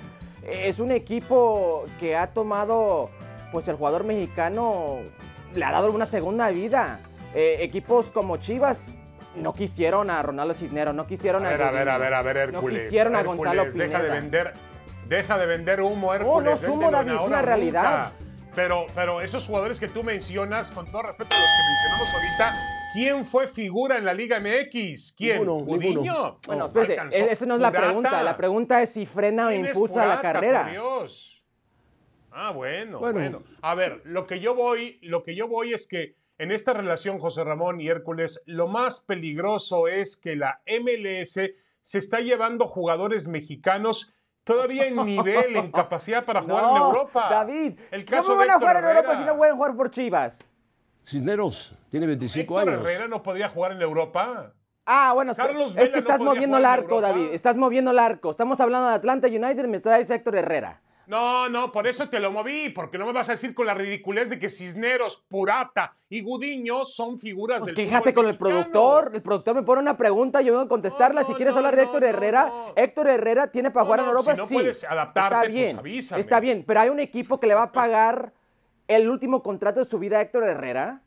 [0.45, 3.11] Es un equipo que ha tomado,
[3.51, 4.99] pues el jugador mexicano
[5.55, 7.01] le ha dado una segunda vida.
[7.35, 8.89] Eh, equipos como Chivas
[9.37, 12.15] no quisieron a Ronaldo Cisneros, no quisieron a a ver a ver a Godínez, ver
[12.15, 14.15] a ver no quisieron a Hércules, Gonzalo deja de Pineda.
[14.15, 14.53] vender
[15.09, 18.13] deja de vender humo Hércules no es humo, véndelo David, en es ahora una realidad.
[18.13, 18.13] nunca.
[18.55, 22.79] pero pero esos jugadores que tú mencionas con todo respeto a los que mencionamos ahorita
[22.95, 25.15] ¿Quién fue figura en la Liga MX?
[25.17, 25.39] ¿Quién?
[25.39, 26.39] Ninguno.
[26.47, 28.23] Bueno, No, espérese, e- esa no es la pregunta.
[28.23, 30.65] La pregunta es si frena o ¿Quién es impulsa la carrera.
[30.65, 31.43] por Dios?
[32.31, 33.19] Ah, bueno, Bueno.
[33.19, 36.75] bueno, A ver, lo que yo voy, lo que yo voy es que en esta
[36.75, 42.67] relación José Ramón y Hércules, lo más peligroso es que la MLS se está llevando
[42.67, 44.13] jugadores mexicanos
[44.45, 47.29] todavía en nivel, en capacidad para jugar en Europa.
[47.31, 49.19] David, el caso ¿cómo van de a jugar en Europa Herrera.
[49.19, 50.45] si no pueden jugar por Chivas?
[51.05, 52.85] Cisneros tiene 25 Héctor años.
[52.85, 54.53] Herrera no podía jugar en Europa.
[54.85, 57.01] Ah, bueno, Carlos es que estás moviendo el arco.
[57.01, 57.29] David.
[57.33, 58.31] Estás moviendo el arco.
[58.31, 60.81] Estamos hablando de Atlanta United y me traes Héctor Herrera.
[61.13, 63.75] No, no, por eso te lo moví, porque no me vas a decir con la
[63.75, 69.11] ridiculez de que Cisneros, Purata y Gudiño son fíguras Pues del quéjate con el productor.
[69.13, 71.21] El productor me pone una pregunta, yo vengo a contestarla.
[71.21, 72.53] No, si quieres no, hablar de Héctor no, Herrera.
[72.77, 74.55] Héctor Herrera tiene para jugar en Europa, si no sí.
[74.55, 76.21] puedes adaptarte, está pues bien, avísame.
[76.23, 78.33] está bien, pero hay un equipo que le va a pagar
[78.89, 81.03] el último contrato de su vida a Héctor Herrera,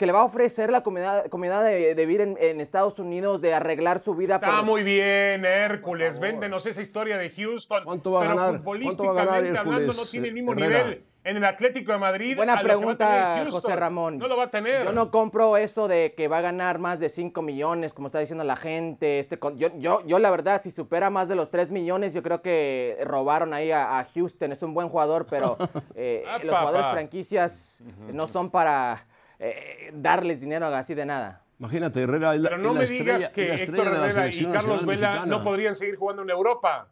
[0.00, 3.42] que le va a ofrecer la comodidad, comodidad de, de vivir en, en Estados Unidos,
[3.42, 4.36] de arreglar su vida.
[4.36, 6.18] Está por- muy bien, Hércules.
[6.18, 7.84] Véndenos esa historia de Houston.
[7.84, 8.62] ¿Cuánto va a pero ganar?
[8.62, 10.84] ¿Cuánto va a ganar futbolísticamente hablando no tiene el mismo Herrera?
[10.84, 12.34] nivel en el Atlético de Madrid.
[12.34, 13.60] Buena a lo que va a pregunta, tener Houston.
[13.60, 14.16] José Ramón.
[14.16, 14.84] No lo va a tener.
[14.86, 18.20] Yo no compro eso de que va a ganar más de 5 millones, como está
[18.20, 19.18] diciendo la gente.
[19.18, 22.40] Este, yo, yo, yo, la verdad, si supera más de los 3 millones, yo creo
[22.40, 24.50] que robaron ahí a, a Houston.
[24.52, 25.58] Es un buen jugador, pero
[25.94, 29.04] eh, Ah, los jugadores franquicias no son para
[29.40, 31.42] eh, darles dinero así de nada.
[31.58, 34.06] Imagínate, Herrera es la, Pero no me estrella- digas que la Héctor estrella de la
[34.06, 35.26] Herrera y Carlos nacional Vela mexicana.
[35.26, 36.88] no podrían seguir jugando en Europa.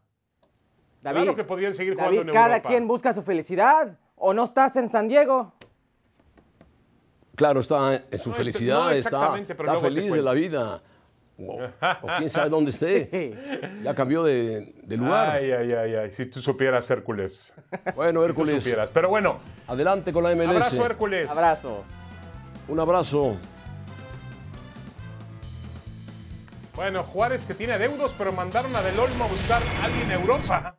[1.02, 2.68] David, Claro que podrían seguir David, jugando en cada Europa.
[2.68, 3.96] quien busca su felicidad.
[4.16, 5.52] ¿O no estás en San Diego?
[7.36, 10.82] Claro, está en su No, este- felicidad, no está, está feliz de la vida.
[11.40, 13.70] O, o quién sabe dónde esté.
[13.84, 15.36] Ya cambió de, de lugar.
[15.36, 16.12] Ay, ay, ay, ay.
[16.12, 17.54] Si tú supieras, Hércules.
[17.94, 18.90] bueno, Si tú Hércules, supieras.
[18.92, 20.48] Pero bueno, adelante con la MLS.
[20.50, 21.30] abrazo, Hércules.
[21.30, 21.84] Abrazo.
[22.68, 23.36] Un abrazo.
[26.74, 30.20] Bueno, Juárez que tiene adeudos, pero mandaron a Del Olmo a buscar a alguien en
[30.20, 30.76] Europa.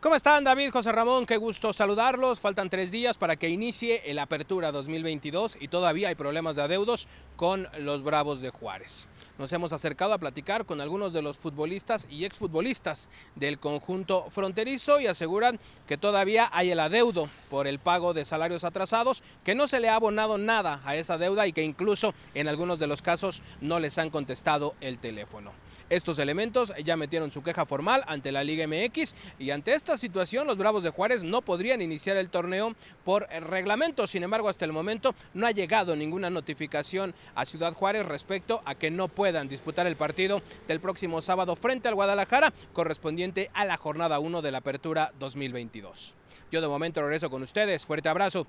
[0.00, 1.26] ¿Cómo están David, José Ramón?
[1.26, 2.40] Qué gusto saludarlos.
[2.40, 7.06] Faltan tres días para que inicie el Apertura 2022 y todavía hay problemas de adeudos
[7.36, 9.08] con los Bravos de Juárez.
[9.40, 15.00] Nos hemos acercado a platicar con algunos de los futbolistas y exfutbolistas del conjunto fronterizo
[15.00, 19.66] y aseguran que todavía hay el adeudo por el pago de salarios atrasados, que no
[19.66, 23.00] se le ha abonado nada a esa deuda y que incluso en algunos de los
[23.00, 25.52] casos no les han contestado el teléfono.
[25.90, 30.46] Estos elementos ya metieron su queja formal ante la Liga MX y ante esta situación
[30.46, 34.06] los Bravos de Juárez no podrían iniciar el torneo por el reglamento.
[34.06, 38.76] Sin embargo, hasta el momento no ha llegado ninguna notificación a Ciudad Juárez respecto a
[38.76, 43.76] que no puedan disputar el partido del próximo sábado frente al Guadalajara correspondiente a la
[43.76, 46.14] jornada 1 de la Apertura 2022.
[46.52, 47.84] Yo de momento regreso con ustedes.
[47.84, 48.46] Fuerte abrazo.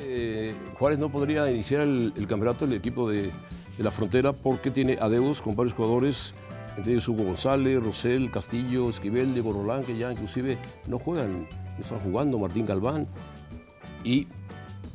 [0.00, 3.30] Eh, Juárez no podría iniciar el, el campeonato del equipo de,
[3.80, 6.34] de la frontera porque tiene adeudos con varios jugadores,
[6.76, 11.82] entre ellos Hugo González, Rosel, Castillo, Esquivel, Diego Rolán, que ya inclusive no juegan, no
[11.82, 13.08] están jugando, Martín Galván
[14.04, 14.28] y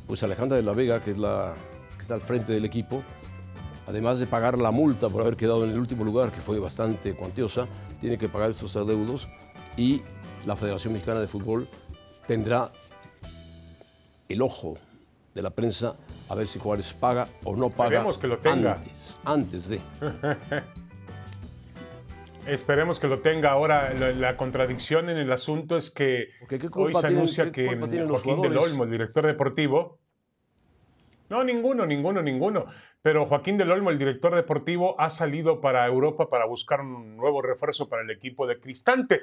[0.06, 1.54] pues Alejandra de la Vega, que es la
[1.96, 3.02] que está al frente del equipo,
[3.88, 7.16] además de pagar la multa por haber quedado en el último lugar, que fue bastante
[7.16, 7.66] cuantiosa,
[8.00, 9.26] tiene que pagar estos adeudos
[9.76, 10.02] y
[10.44, 11.66] la Federación Mexicana de Fútbol
[12.28, 12.70] tendrá
[14.28, 14.78] el ojo
[15.34, 15.96] de la prensa
[16.28, 18.74] a ver si Juárez paga o no paga Esperemos que lo tenga.
[18.74, 19.80] antes, antes de.
[22.46, 23.92] Esperemos que lo tenga ahora.
[23.94, 27.66] La, la contradicción en el asunto es que Porque ¿qué hoy se tienen- anuncia que
[27.76, 28.56] Joaquín del?
[28.56, 29.98] Olmo, el director deportivo,
[31.28, 32.66] no, ninguno, ninguno, ninguno.
[33.02, 37.42] Pero Joaquín del Olmo, el director deportivo, ha salido para Europa para buscar un nuevo
[37.42, 39.20] refuerzo para el equipo de Cristante.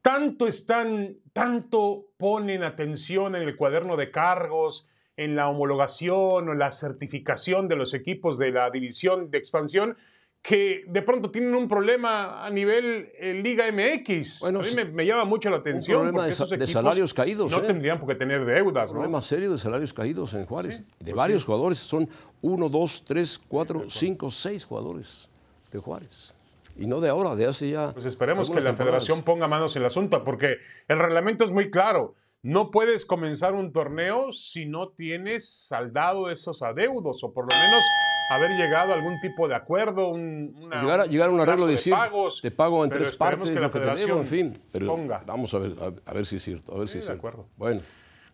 [0.00, 6.70] Tanto están, tanto ponen atención en el cuaderno de cargos, en la homologación o la
[6.72, 9.96] certificación de los equipos de la división de expansión,
[10.40, 14.40] que de pronto tienen un problema a nivel eh, Liga MX.
[14.40, 15.98] Bueno, a mí me, me llama mucho la atención.
[16.00, 17.66] problema porque de esos de salarios caídos, No ¿eh?
[17.66, 19.02] tendrían por qué tener deudas, Un ¿no?
[19.02, 20.84] problema serio de salarios caídos en Juárez.
[20.84, 21.46] de pues varios sí.
[21.46, 21.78] jugadores.
[21.78, 22.08] Son
[22.40, 25.28] uno, dos, tres, cuatro, cinco, seis jugadores
[25.70, 26.34] de Juárez.
[26.76, 27.92] Y no de ahora, de hace ya.
[27.92, 30.56] Pues esperemos que la federación ponga manos en el asunto, porque
[30.88, 32.16] el reglamento es muy claro.
[32.44, 37.84] No puedes comenzar un torneo si no tienes saldado esos adeudos, o por lo menos
[38.32, 41.66] haber llegado a algún tipo de acuerdo, un, una- llegar, a, llegar a un arreglo
[41.66, 44.26] de decir, pagos, te pago en tres partes que la lo que te debo, en
[44.26, 44.58] fin.
[44.72, 45.22] Pero ponga.
[45.24, 47.12] vamos a ver, a, a ver si es cierto, a ver Sí, si es de
[47.12, 47.20] cierto.
[47.28, 47.48] acuerdo.
[47.56, 47.80] Bueno,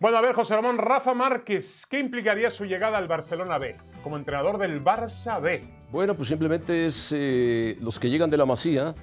[0.01, 4.17] Bueno, a ver, José Ramón, Rafa Márquez, ¿qué implicaría su llegada al Barcelona B como
[4.17, 5.63] entrenador del Barça B?
[5.93, 8.95] Bueno, pues simplemente es eh, los que llegan de la Masía,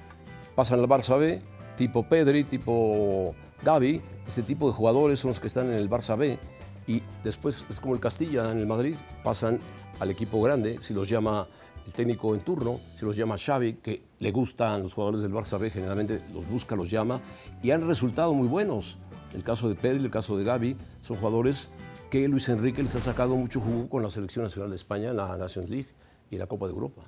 [0.56, 1.40] pasan al Barça B,
[1.76, 6.16] tipo Pedri, tipo Gaby, ese tipo de jugadores son los que están en el Barça
[6.16, 6.38] B
[6.86, 9.58] y después es como el Castilla en el Madrid, pasan
[9.98, 11.48] al equipo grande, si los llama
[11.84, 15.58] el técnico en turno, si los llama Xavi, que le gustan los jugadores del Barça
[15.58, 17.18] B, generalmente los busca, los llama
[17.60, 18.98] y han resultado muy buenos.
[19.34, 21.68] El caso de Pedri, el caso de Gaby, son jugadores
[22.08, 25.36] que Luis Enrique les ha sacado mucho jugo con la Selección Nacional de España la
[25.36, 25.88] Nations League
[26.30, 27.02] y la Copa de Europa.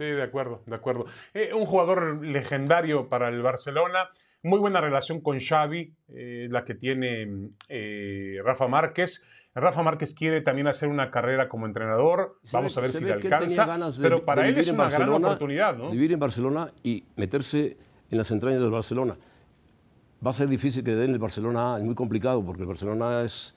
[0.00, 1.04] Sí, de acuerdo, de acuerdo.
[1.34, 4.08] Eh, un jugador legendario para el Barcelona,
[4.42, 9.26] muy buena relación con Xavi, eh, la que tiene eh, Rafa Márquez.
[9.54, 12.38] Rafa Márquez quiere también hacer una carrera como entrenador.
[12.50, 13.66] Vamos a ver si le alcanza.
[13.98, 15.90] de- pero para él es una gran oportunidad, ¿no?
[15.90, 17.76] Vivir en Barcelona y meterse
[18.10, 19.18] en las entrañas del Barcelona.
[20.24, 23.20] Va a ser difícil que den el Barcelona A, es muy complicado porque el Barcelona
[23.20, 23.54] es,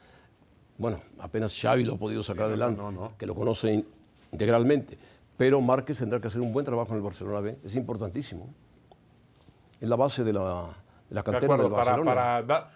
[0.78, 3.18] bueno, apenas Xavi lo ha podido sacar adelante, no, no.
[3.18, 3.88] que lo conoce in-
[4.34, 4.97] integralmente.
[5.38, 8.53] Pero Márquez tendrá que hacer un buen trabajo en el Barcelona B, es importantísimo.
[9.79, 10.69] Es la base de la,
[11.09, 12.11] de la De cantera acuerdo, del Barcelona.
[12.13, 12.71] para, da-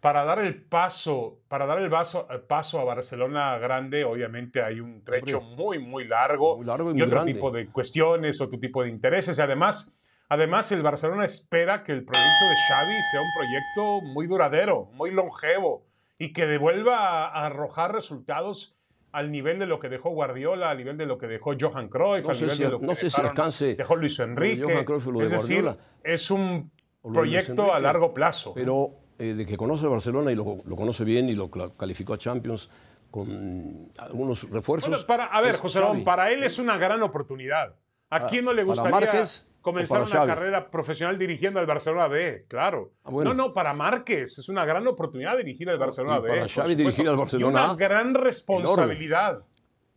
[0.00, 5.02] para dar el paso, para dar el paso, paso a Barcelona grande, obviamente hay un
[5.02, 7.32] trecho muy, muy largo, Muy largo y y, muy otro grande.
[7.32, 9.38] tipo de cuestiones, otro tipo de intereses.
[9.38, 9.96] Y además,
[10.28, 15.10] además, el Barcelona espera que el proyecto de Xavi sea un proyecto muy duradero, muy
[15.10, 15.86] longevo
[16.18, 18.76] y que devuelva a arrojar resultados
[19.14, 22.24] al nivel de lo que dejó Guardiola, al nivel de lo que dejó Johan Cruyff,
[22.24, 24.62] No al nivel si- de lo que no sé si alcance dejó Luis Enrique.
[24.62, 25.64] Johan Cruyff o lo de es decir,
[26.02, 26.70] es un
[27.02, 28.52] proyecto a largo plazo.
[28.54, 32.14] Pero eh, de que conoce a Barcelona y lo, lo conoce bien y lo calificó
[32.14, 32.68] a Champions
[33.10, 34.90] con algunos refuerzos.
[34.90, 37.68] Bueno, para, a ver, José Ramón, para él es una gran oportunidad.
[38.10, 40.26] ¿A Para- quién no le para gustaría Márquez o comenzar una Xavi?
[40.28, 42.44] carrera profesional dirigiendo al Barcelona B?
[42.48, 42.92] Claro.
[43.02, 43.34] Ah, bueno.
[43.34, 46.28] No, no, para Márquez es una gran oportunidad dirigir al Barcelona B.
[46.28, 49.42] para Xavi dirigir al Barcelona Y una A, gran responsabilidad.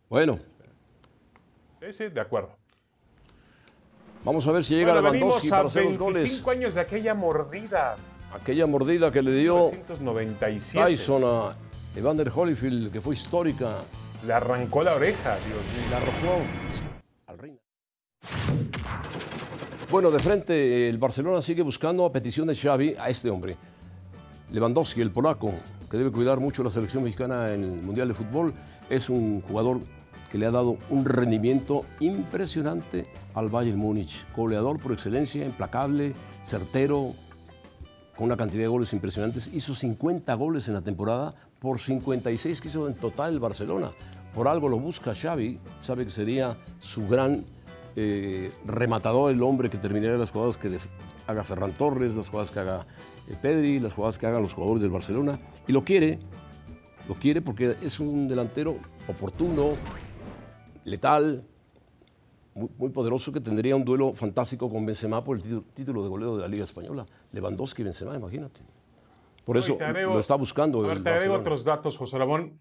[0.08, 0.38] Bueno,
[1.80, 2.56] Sí, sí, de acuerdo.
[4.24, 6.58] vamos a ver si llega Bueno, Lewandowski para hacer los 25 goles.
[6.58, 7.96] años de aquella mordida.
[8.32, 10.84] Aquella mordida que le dio 1997.
[10.90, 11.56] Tyson a
[11.96, 13.76] Evander Holyfield, que fue histórica,
[14.26, 15.86] Le arrancó la oreja, Dios mío.
[15.90, 16.42] le arrojó
[17.28, 17.58] al reino.
[19.90, 23.56] Bueno, de frente, el Barcelona sigue buscando a petición de Xavi a este hombre.
[24.52, 25.50] Lewandowski, el polaco,
[25.90, 28.52] que debe cuidar mucho la selección mexicana en el Mundial de Fútbol,
[28.90, 29.80] es un jugador
[30.30, 34.26] que le ha dado un rendimiento impresionante al Bayern Múnich.
[34.36, 36.12] Goleador por excelencia, implacable,
[36.42, 37.14] certero,
[38.14, 39.48] con una cantidad de goles impresionantes.
[39.54, 43.92] Hizo 50 goles en la temporada por 56 que hizo en total el Barcelona.
[44.34, 47.46] Por algo lo busca Xavi, sabe que sería su gran
[48.00, 50.78] eh, rematador, el hombre que terminaría las jugadas que
[51.26, 52.86] haga Ferran Torres, las jugadas que haga
[53.26, 55.40] eh, Pedri, las jugadas que hagan los jugadores del Barcelona.
[55.66, 56.20] Y lo quiere,
[57.08, 58.76] lo quiere porque es un delantero
[59.08, 59.72] oportuno,
[60.84, 61.44] letal,
[62.54, 66.08] muy, muy poderoso que tendría un duelo fantástico con Benzema por el título, título de
[66.08, 67.04] goleo de la Liga Española.
[67.32, 68.60] Lewandowski y Benzema, imagínate.
[69.44, 72.60] Por eso agrego- lo está buscando A ver, te agrego otros datos, José Ramón.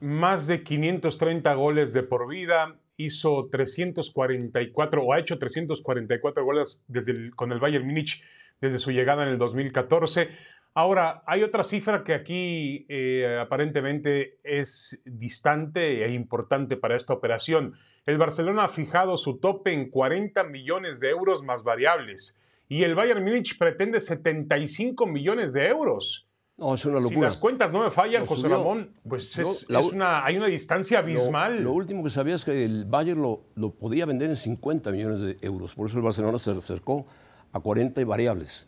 [0.00, 2.78] Más de 530 goles de por vida.
[2.98, 8.22] Hizo 344 o ha hecho 344 goles desde con el Bayern Múnich
[8.60, 10.28] desde su llegada en el 2014.
[10.74, 17.74] Ahora, hay otra cifra que aquí eh, aparentemente es distante e importante para esta operación.
[18.04, 22.94] El Barcelona ha fijado su tope en 40 millones de euros más variables y el
[22.94, 26.27] Bayern Múnich pretende 75 millones de euros.
[26.58, 27.28] No, es una Si locura.
[27.28, 28.56] las cuentas no me fallan, José subió.
[28.58, 31.62] Ramón, pues es, la es u- una, hay una distancia abismal.
[31.62, 35.20] Lo, último que sabía es que el Bayern lo, lo podía vender en 50 millones
[35.20, 35.74] de euros.
[35.76, 37.06] Por eso el Barcelona se acercó
[37.52, 38.66] a 40 y variables.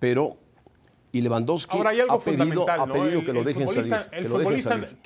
[0.00, 0.36] Pero,
[1.12, 2.92] y Lewandowski Ahora hay algo ha pedido, ha ¿no?
[2.92, 3.94] pedido El- que lo dejen salir.
[3.94, 4.96] El que lo dejen futbolista, salir.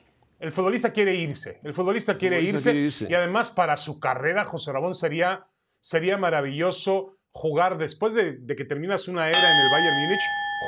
[0.41, 1.59] el futbolista quiere irse.
[1.63, 3.07] El futbolista, quiere, futbolista irse, quiere irse.
[3.11, 5.47] Y además, para su carrera, José Ramón, sería,
[5.83, 10.21] sería maravilloso jugar después de, de que terminas una era en el Bayern Múnich,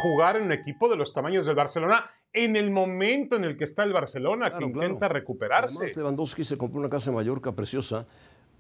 [0.03, 3.65] jugar en un equipo de los tamaños del Barcelona en el momento en el que
[3.65, 4.87] está el Barcelona, Claro, que claro.
[4.89, 5.77] intenta recuperarse.
[5.79, 8.07] Además, Lewandowski se compró una casa en Mallorca preciosa.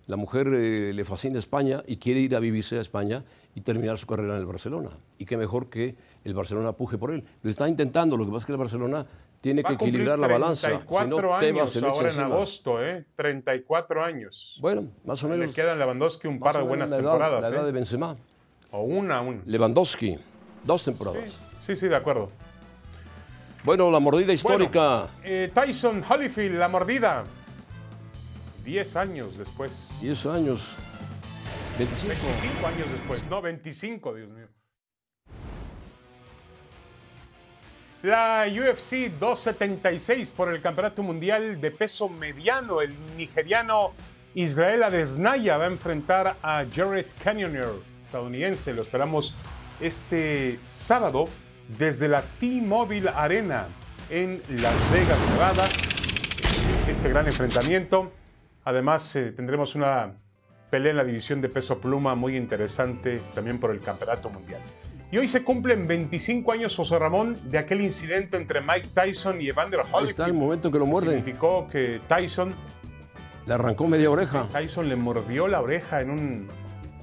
[0.06, 3.24] La mujer eh, le fascina España y quiere ir a vivirse a España
[3.54, 4.90] y terminar su carrera en el Barcelona.
[5.18, 7.24] Y qué mejor que el Barcelona puje por él.
[7.42, 9.06] Lo está intentando, lo que pasa es que el Barcelona
[9.40, 10.68] tiene Va que equilibrar la balanza.
[10.68, 13.04] 34 si no, Tebas años ahora en agosto, ¿eh?
[13.14, 14.58] 34 años.
[14.60, 15.48] Bueno, más o menos.
[15.48, 17.42] Le quedan Lewandowski un par de buenas la edad- temporadas.
[17.42, 17.66] La edad ¿eh?
[17.66, 18.16] de Benzema.
[18.70, 19.42] O una, una.
[19.44, 20.18] Lewandowski,
[20.64, 21.38] dos temporadas.
[21.66, 22.30] Sí, sí, de acuerdo.
[23.64, 24.98] Bueno, la mordida histórica.
[24.98, 27.24] Bueno, eh, Tyson Holyfield, la mordida.
[28.64, 29.92] 10 años después.
[30.00, 30.74] 10 años.
[31.78, 32.14] 25.
[32.26, 34.46] 25 años después, no, 25, Dios mío.
[38.04, 42.82] La UFC 276 por el Campeonato Mundial de Peso Mediano.
[42.82, 43.92] El nigeriano
[44.34, 47.70] Israel Adesanya va a enfrentar a Jared Cannonier,
[48.02, 48.74] estadounidense.
[48.74, 49.34] Lo esperamos
[49.80, 51.24] este sábado
[51.78, 53.68] desde la T-Mobile Arena
[54.10, 55.66] en Las Vegas, Nevada.
[56.86, 58.12] Este gran enfrentamiento.
[58.64, 60.12] Además, eh, tendremos una
[60.68, 64.60] pelea en la división de peso pluma muy interesante también por el Campeonato Mundial.
[65.10, 69.48] Y hoy se cumplen 25 años, José Ramón, de aquel incidente entre Mike Tyson y
[69.48, 70.10] Evander Ahí Holyfield.
[70.10, 71.14] está el momento que lo muerde.
[71.16, 72.52] Significó que Tyson,
[73.46, 74.48] Le arrancó media oreja.
[74.52, 76.48] Tyson le mordió la oreja en un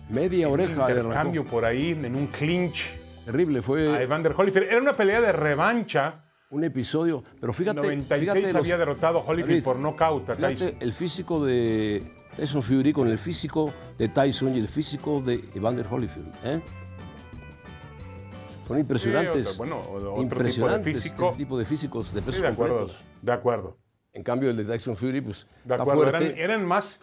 [0.10, 1.52] Media oreja le intercambio arrancó.
[1.56, 2.90] por ahí, en un clinch
[3.26, 4.68] Terrible, a fue Evander Holyfield.
[4.68, 6.26] Era una pelea de revancha.
[6.50, 7.24] un episodio.
[7.40, 7.80] Pero En fíjate.
[7.80, 10.56] 96 fíjate los- había derrotado a Holyfield David, por nocaut a Tyson.
[10.58, 12.04] Fíjate el físico de
[12.36, 16.34] Tyson Fury con el físico de Tyson y el físico de Evander Holyfield.
[16.44, 16.60] ¿eh?
[18.72, 19.48] Son impresionantes.
[19.48, 21.26] otro- bueno, otro tipo de impresionantes físico.
[21.28, 22.76] este tipo de físicos de pesos Sí, de acuerdo.
[22.78, 23.06] completos.
[23.22, 23.78] De acuerdo.
[24.14, 26.26] En cambio, el de Tyson Fury, pues, De está acuerdo, fuerte.
[26.26, 27.02] eran, eran más,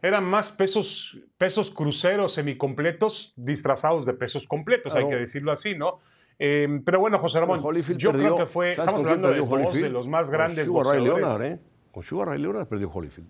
[0.00, 5.06] eran más pesos, pesos cruceros semicompletos disfrazados de pesos completos, Claro.
[5.06, 5.98] hay que decirlo así, ¿no?
[6.38, 9.28] Eh, pero bueno, José Ramón, Holyfield yo perdió- creo que fue, ¿sabes estamos con hablando
[9.30, 11.04] de dos de los más Con grandes Sugar Ray.
[11.04, 11.60] Leonard, ¿eh?
[11.92, 13.28] Con Sugar Ray Leonard perdió Holyfield.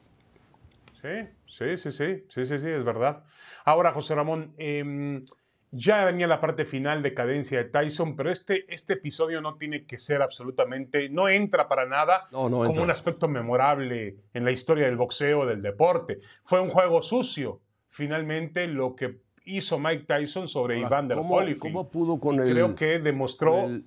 [1.02, 3.22] Sí, sí, sí, sí, sí, sí, sí, es verdad.
[3.64, 5.24] Ahora, José Ramón, em,
[5.72, 9.84] ya venía la parte final de cadencia de Tyson, pero este, este episodio no tiene
[9.84, 12.82] que ser absolutamente, no entra para nada No, no como entra.
[12.82, 16.20] un aspecto memorable en la historia del boxeo, del deporte.
[16.42, 21.60] Fue un juego sucio, finalmente, lo que hizo Mike Tyson sobre Ahora, Evander ¿cómo, Holyfield.
[21.60, 23.64] cómo pudo con el, Creo que demostró...
[23.66, 23.84] el,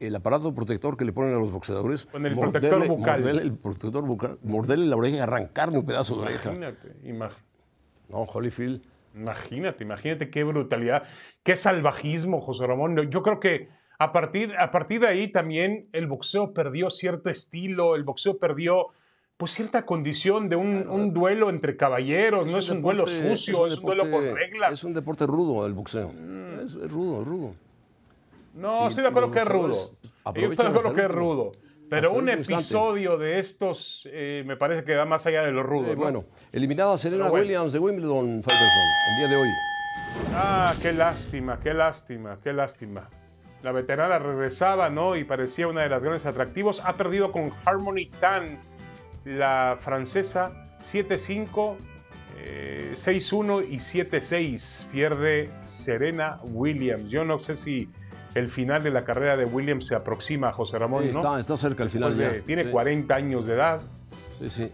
[0.00, 2.06] el aparato protector que le ponen a los boxeadores?
[2.06, 3.20] Con el protector bucal.
[3.20, 6.48] Morderle, el protector bucal, morderle la oreja y arrancarle un pedazo de oreja.
[6.52, 7.36] Imagínate, imag-
[8.08, 8.82] No, Holyfield.
[9.14, 11.04] Imagínate, imagínate qué brutalidad,
[11.42, 12.96] qué salvajismo, José Ramón.
[13.10, 17.94] Yo creo que a partir, a partir de ahí también el boxeo perdió cierto estilo,
[17.94, 18.88] el boxeo perdió
[19.36, 23.78] pues cierta condición de un, un duelo entre caballeros, no es un duelo sucio, es
[23.78, 24.74] un, duelo con reglas.
[24.74, 26.12] Es un deporte rudo el boxeo.
[26.62, 27.54] Es, es rudo, es rudo.
[28.54, 29.90] No, estoy de acuerdo y que es rudo.
[30.34, 31.52] Yo estoy de acuerdo que es rudo.
[31.92, 35.88] Pero un episodio de estos eh, me parece que va más allá de lo rudo.
[35.88, 36.00] Eh, ¿no?
[36.00, 37.44] Bueno, eliminada Serena bueno.
[37.44, 39.48] Williams de Wimbledon, Faitelson, el día de hoy.
[40.34, 43.10] Ah, qué lástima, qué lástima, qué lástima.
[43.62, 45.16] La veterana regresaba, ¿no?
[45.16, 46.80] Y parecía una de las grandes atractivos.
[46.82, 48.58] Ha perdido con Harmony Tan,
[49.26, 51.76] la francesa, 7-5,
[52.38, 54.86] eh, 6-1 y 7-6.
[54.90, 57.10] Pierde Serena Williams.
[57.10, 57.90] Yo no sé si
[58.34, 61.18] el final de la carrera de Williams se aproxima a José Ramón, Sí, ¿no?
[61.18, 62.46] está, está cerca al final eh, ya.
[62.46, 63.80] tiene Sí, 40 años de edad
[64.40, 64.70] Sí, sí.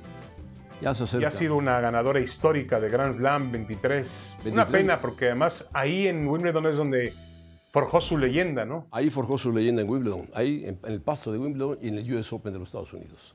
[0.80, 4.36] Ya se y ha sido una ganadora histórica de Grand Slam 23.
[4.44, 4.70] Una 23.
[4.70, 7.12] pena porque además ahí en Wimbledon es donde
[7.70, 8.86] forjó su leyenda, ¿no?
[8.92, 12.14] Ahí forjó su leyenda en Wimbledon, ahí en, el pasto de Wimbledon y en el
[12.14, 13.34] US Open de los Estados Unidos.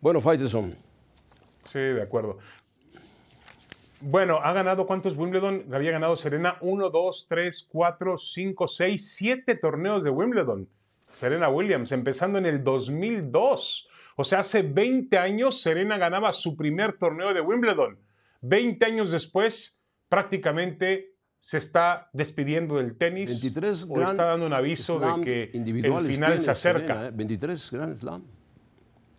[0.00, 0.76] Bueno, Faitelson,
[1.64, 2.38] Sí, de acuerdo.
[4.06, 5.64] Bueno, ha ganado cuántos Wimbledon?
[5.72, 10.68] Había ganado Serena 1, 2, 3, 4, 5, 6, 7 torneos de Wimbledon.
[11.08, 13.88] Serena Williams, empezando en el 2002.
[14.16, 17.98] O sea, hace 20 años Serena ganaba su primer torneo de Wimbledon.
[18.42, 24.52] 20 años después, prácticamente se está despidiendo del tenis 23 o Grand está dando un
[24.52, 26.86] aviso de que el final se acerca.
[26.86, 27.12] Serena, ¿eh?
[27.14, 28.22] 23 Grand Slam.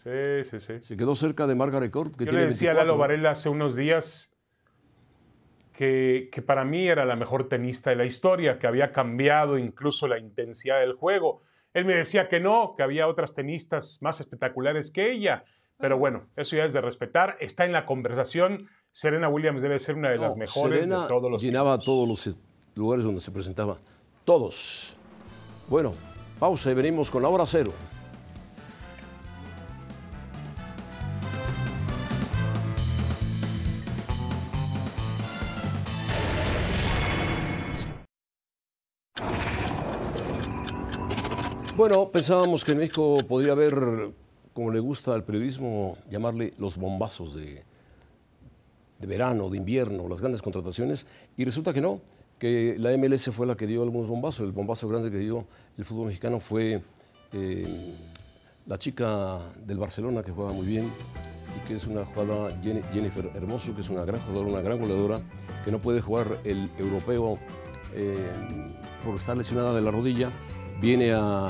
[0.03, 0.73] Sí, sí, sí.
[0.79, 2.85] Se quedó cerca de Margaret Court, que Yo tiene le decía a 24.
[2.85, 4.34] Lalo Varela hace unos días
[5.77, 10.07] que, que para mí era la mejor tenista de la historia, que había cambiado incluso
[10.07, 11.41] la intensidad del juego.
[11.73, 15.43] Él me decía que no, que había otras tenistas más espectaculares que ella.
[15.77, 17.35] Pero bueno, eso ya es de respetar.
[17.41, 18.69] Está en la conversación.
[18.91, 22.07] Serena Williams debe ser una de las No, mejores Serena de todos los llenaba todos
[22.07, 22.39] los
[22.75, 23.77] lugares donde se presentaba.
[24.23, 24.95] Todos.
[25.67, 25.93] Bueno,
[26.39, 27.73] pausa y venimos con la hora cero.
[41.87, 43.75] Bueno, pensábamos que en México podría haber,
[44.55, 47.61] como le gusta al periodismo, llamarle los bombazos de,
[48.97, 51.05] de verano, de invierno, las grandes contrataciones,
[51.37, 52.01] y resulta que no,
[52.39, 54.47] que la MLS fue la que dio algunos bombazos.
[54.47, 55.45] El bombazo grande que dio
[55.77, 56.81] el fútbol mexicano fue
[57.33, 57.93] eh,
[58.65, 60.89] la chica del Barcelona que juega muy bien
[61.55, 64.79] y que es una jugadora, Jen- Jennifer Hermoso, que es una gran jugadora, una gran
[64.79, 65.21] goleadora,
[65.63, 67.37] que no puede jugar el europeo
[67.93, 68.27] eh,
[69.05, 70.31] por estar lesionada de la rodilla,
[70.81, 71.49] viene a,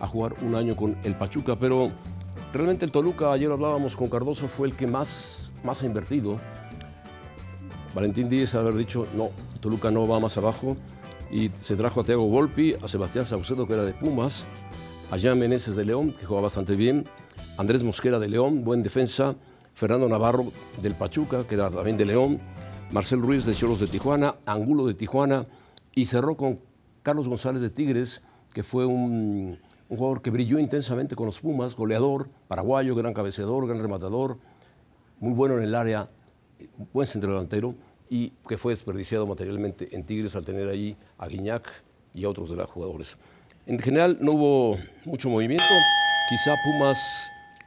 [0.00, 1.90] a jugar un año con el Pachuca, pero
[2.52, 6.38] realmente el Toluca, ayer hablábamos con Cardoso, fue el que más, más ha invertido.
[7.94, 10.76] Valentín Díez haber dicho, no, Toluca no va más abajo,
[11.30, 14.46] y se trajo a Thiago Volpi, a Sebastián Saucedo, que era de Pumas,
[15.10, 17.04] a Jean Meneses de León, que juega bastante bien,
[17.56, 19.36] Andrés Mosquera de León, buen defensa,
[19.74, 22.40] Fernando Navarro del Pachuca, que era también de León,
[22.90, 25.44] Marcel Ruiz de Cholos de Tijuana, Angulo de Tijuana,
[25.94, 26.60] y cerró con
[27.02, 28.22] Carlos González de Tigres,
[28.52, 33.66] que fue un, un jugador que brilló intensamente con los Pumas, goleador, paraguayo, gran cabeceador,
[33.66, 34.38] gran rematador,
[35.18, 36.08] muy bueno en el área,
[36.92, 37.74] buen centrodelantero
[38.08, 41.68] y que fue desperdiciado materialmente en Tigres al tener ahí a Guiñac
[42.14, 43.16] y a otros de los jugadores.
[43.66, 45.64] En general no hubo mucho movimiento,
[46.28, 46.98] quizá Pumas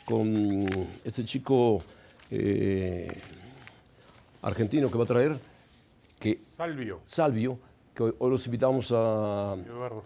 [0.05, 0.65] con
[1.03, 1.81] este chico
[2.29, 3.07] eh,
[4.41, 5.37] argentino que va a traer,
[6.19, 6.99] que Salvio.
[7.05, 7.59] Salvio,
[7.93, 10.03] que hoy, hoy los invitamos a Eduardo.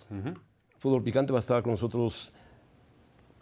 [0.80, 2.34] Fútbol Picante, va a estar con nosotros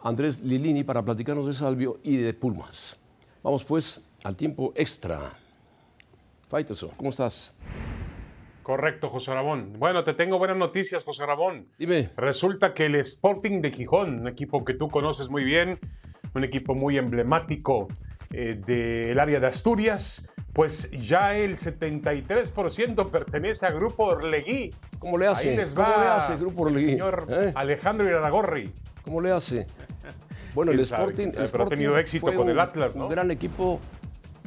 [0.00, 2.98] Andrés Lilini para platicarnos de Salvio y de Pumas.
[3.42, 5.38] Vamos pues al tiempo extra.
[6.48, 7.54] Faitelson, ¿cómo estás?
[8.62, 9.74] Correcto, José Ramón.
[9.78, 11.68] Bueno, te tengo buenas noticias, José Ramón.
[11.78, 12.10] Dime.
[12.16, 15.78] Resulta que el Sporting de Gijón, un equipo que tú conoces muy bien,
[16.34, 17.86] un equipo muy emblemático
[18.30, 24.74] eh, del área de Asturias, pues ya el 73% pertenece a Grupo Orlegui.
[24.98, 25.50] ¿Cómo le hace?
[25.50, 26.84] Ahí les ¿Cómo va le hace Grupo Orlegui?
[26.84, 27.52] El señor ¿Eh?
[27.54, 28.72] Alejandro Iraragorri.
[29.04, 29.66] ¿Cómo le hace?
[30.54, 33.04] Bueno, el ¿Quién sabe, Sporting, sabe, el ha tenido éxito con un- el Atlas, ¿no?
[33.04, 33.78] Un gran equipo.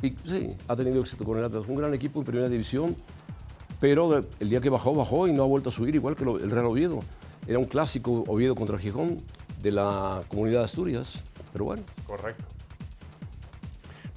[0.01, 1.64] Y, sí, ha tenido éxito con el Atlas.
[1.68, 2.95] Un gran equipo en primera división.
[3.80, 6.38] Pero el día que bajó, bajó y no ha vuelto a subir, igual que lo-
[6.39, 7.03] el Real Oviedo.
[7.47, 9.22] Era un clásico Oviedo contra Gijón
[9.62, 11.22] de la comunidad de Asturias.
[11.53, 12.43] Pero bueno, Correcto.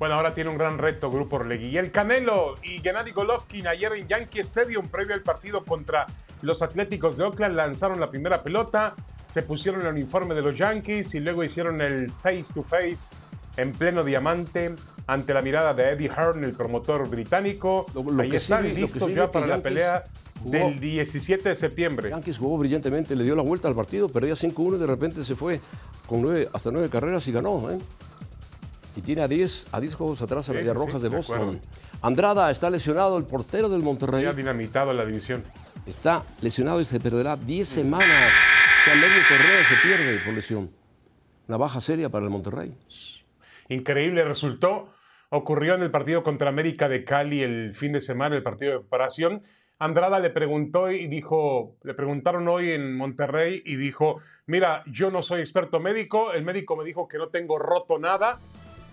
[0.03, 1.77] Bueno, ahora tiene un gran reto Grupo Orlegui.
[1.79, 6.09] El Canelo y Gennady Golovkin ayer en Yankee Stadium, previo al partido contra
[6.41, 8.97] los Atléticos de Oakland, lanzaron la primera pelota,
[9.29, 13.15] se pusieron el uniforme de los Yankees y luego hicieron el face to face
[13.57, 14.75] en pleno diamante
[15.07, 17.87] ante la mirada de Eddie Hearn, el promotor británico.
[17.95, 20.03] Lo- lo Ahí que están que listos ya que para la pelea
[20.43, 22.11] jugó- del 17 de septiembre.
[22.11, 25.37] Yankees jugó brillantemente, le dio la vuelta al partido, perdía 5-1 y de repente se
[25.37, 25.61] fue
[26.09, 27.71] con nueve, hasta nueve carreras y ganó.
[27.71, 27.79] ¿eh?
[28.95, 31.61] Y tiene a 10, a 10 juegos atrás a Sí, Rojas de Boston.
[32.03, 34.25] Andrada está lesionado, el portero del Monterrey.
[34.25, 35.43] Ya dinamitado la división.
[35.87, 38.33] Está lesionado y se perderá 10 semanas.
[38.81, 40.71] O sea, medio torneo se pierde por lesión.
[41.49, 42.75] Una baja seria para el Monterrey.
[43.69, 44.89] Increíble resultó.
[45.31, 48.79] Ocurrió en el partido contra América de Cali el fin de semana, el partido de
[48.81, 49.43] preparación.
[49.79, 55.23] Andrada le preguntó y dijo, le preguntaron hoy en Monterrey y dijo, mira, yo no
[55.23, 58.39] soy experto médico, el médico me dijo que no tengo roto nada,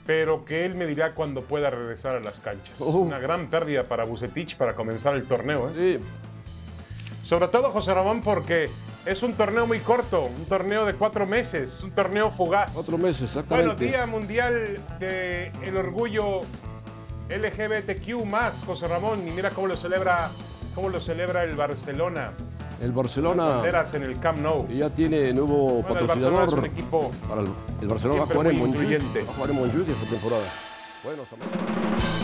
[0.09, 2.81] pero que él me dirá cuando pueda regresar a las canchas.
[2.81, 3.01] Oh.
[3.01, 5.69] Una gran pérdida para Bucetich para comenzar el torneo.
[5.69, 5.99] ¿eh?
[5.99, 8.71] Sí, Sobre todo José Ramón porque
[9.05, 12.73] es un torneo muy corto, un torneo de cuatro meses, un torneo fugaz.
[12.73, 13.85] cuatro meses, Bueno, exactamente.
[13.85, 16.41] Día Mundial del Orgullo
[17.29, 20.31] LGBTQ más, José Ramón, y mira cómo lo celebra,
[20.73, 22.31] cómo lo celebra el Barcelona.
[22.81, 23.61] El Barcelona
[23.93, 24.67] en el Camp Nou.
[24.69, 26.65] ya tiene nuevo Bueno, el Barcelona es un patrocinador.
[26.65, 27.47] equipo Para el,
[27.81, 28.91] el Barcelona va a jugar en muy Montjuic.
[28.91, 29.23] influyente.
[29.23, 30.43] Va a jugar en Montjuic esta temporada.
[31.03, 32.18] Bueno, hasta mañana.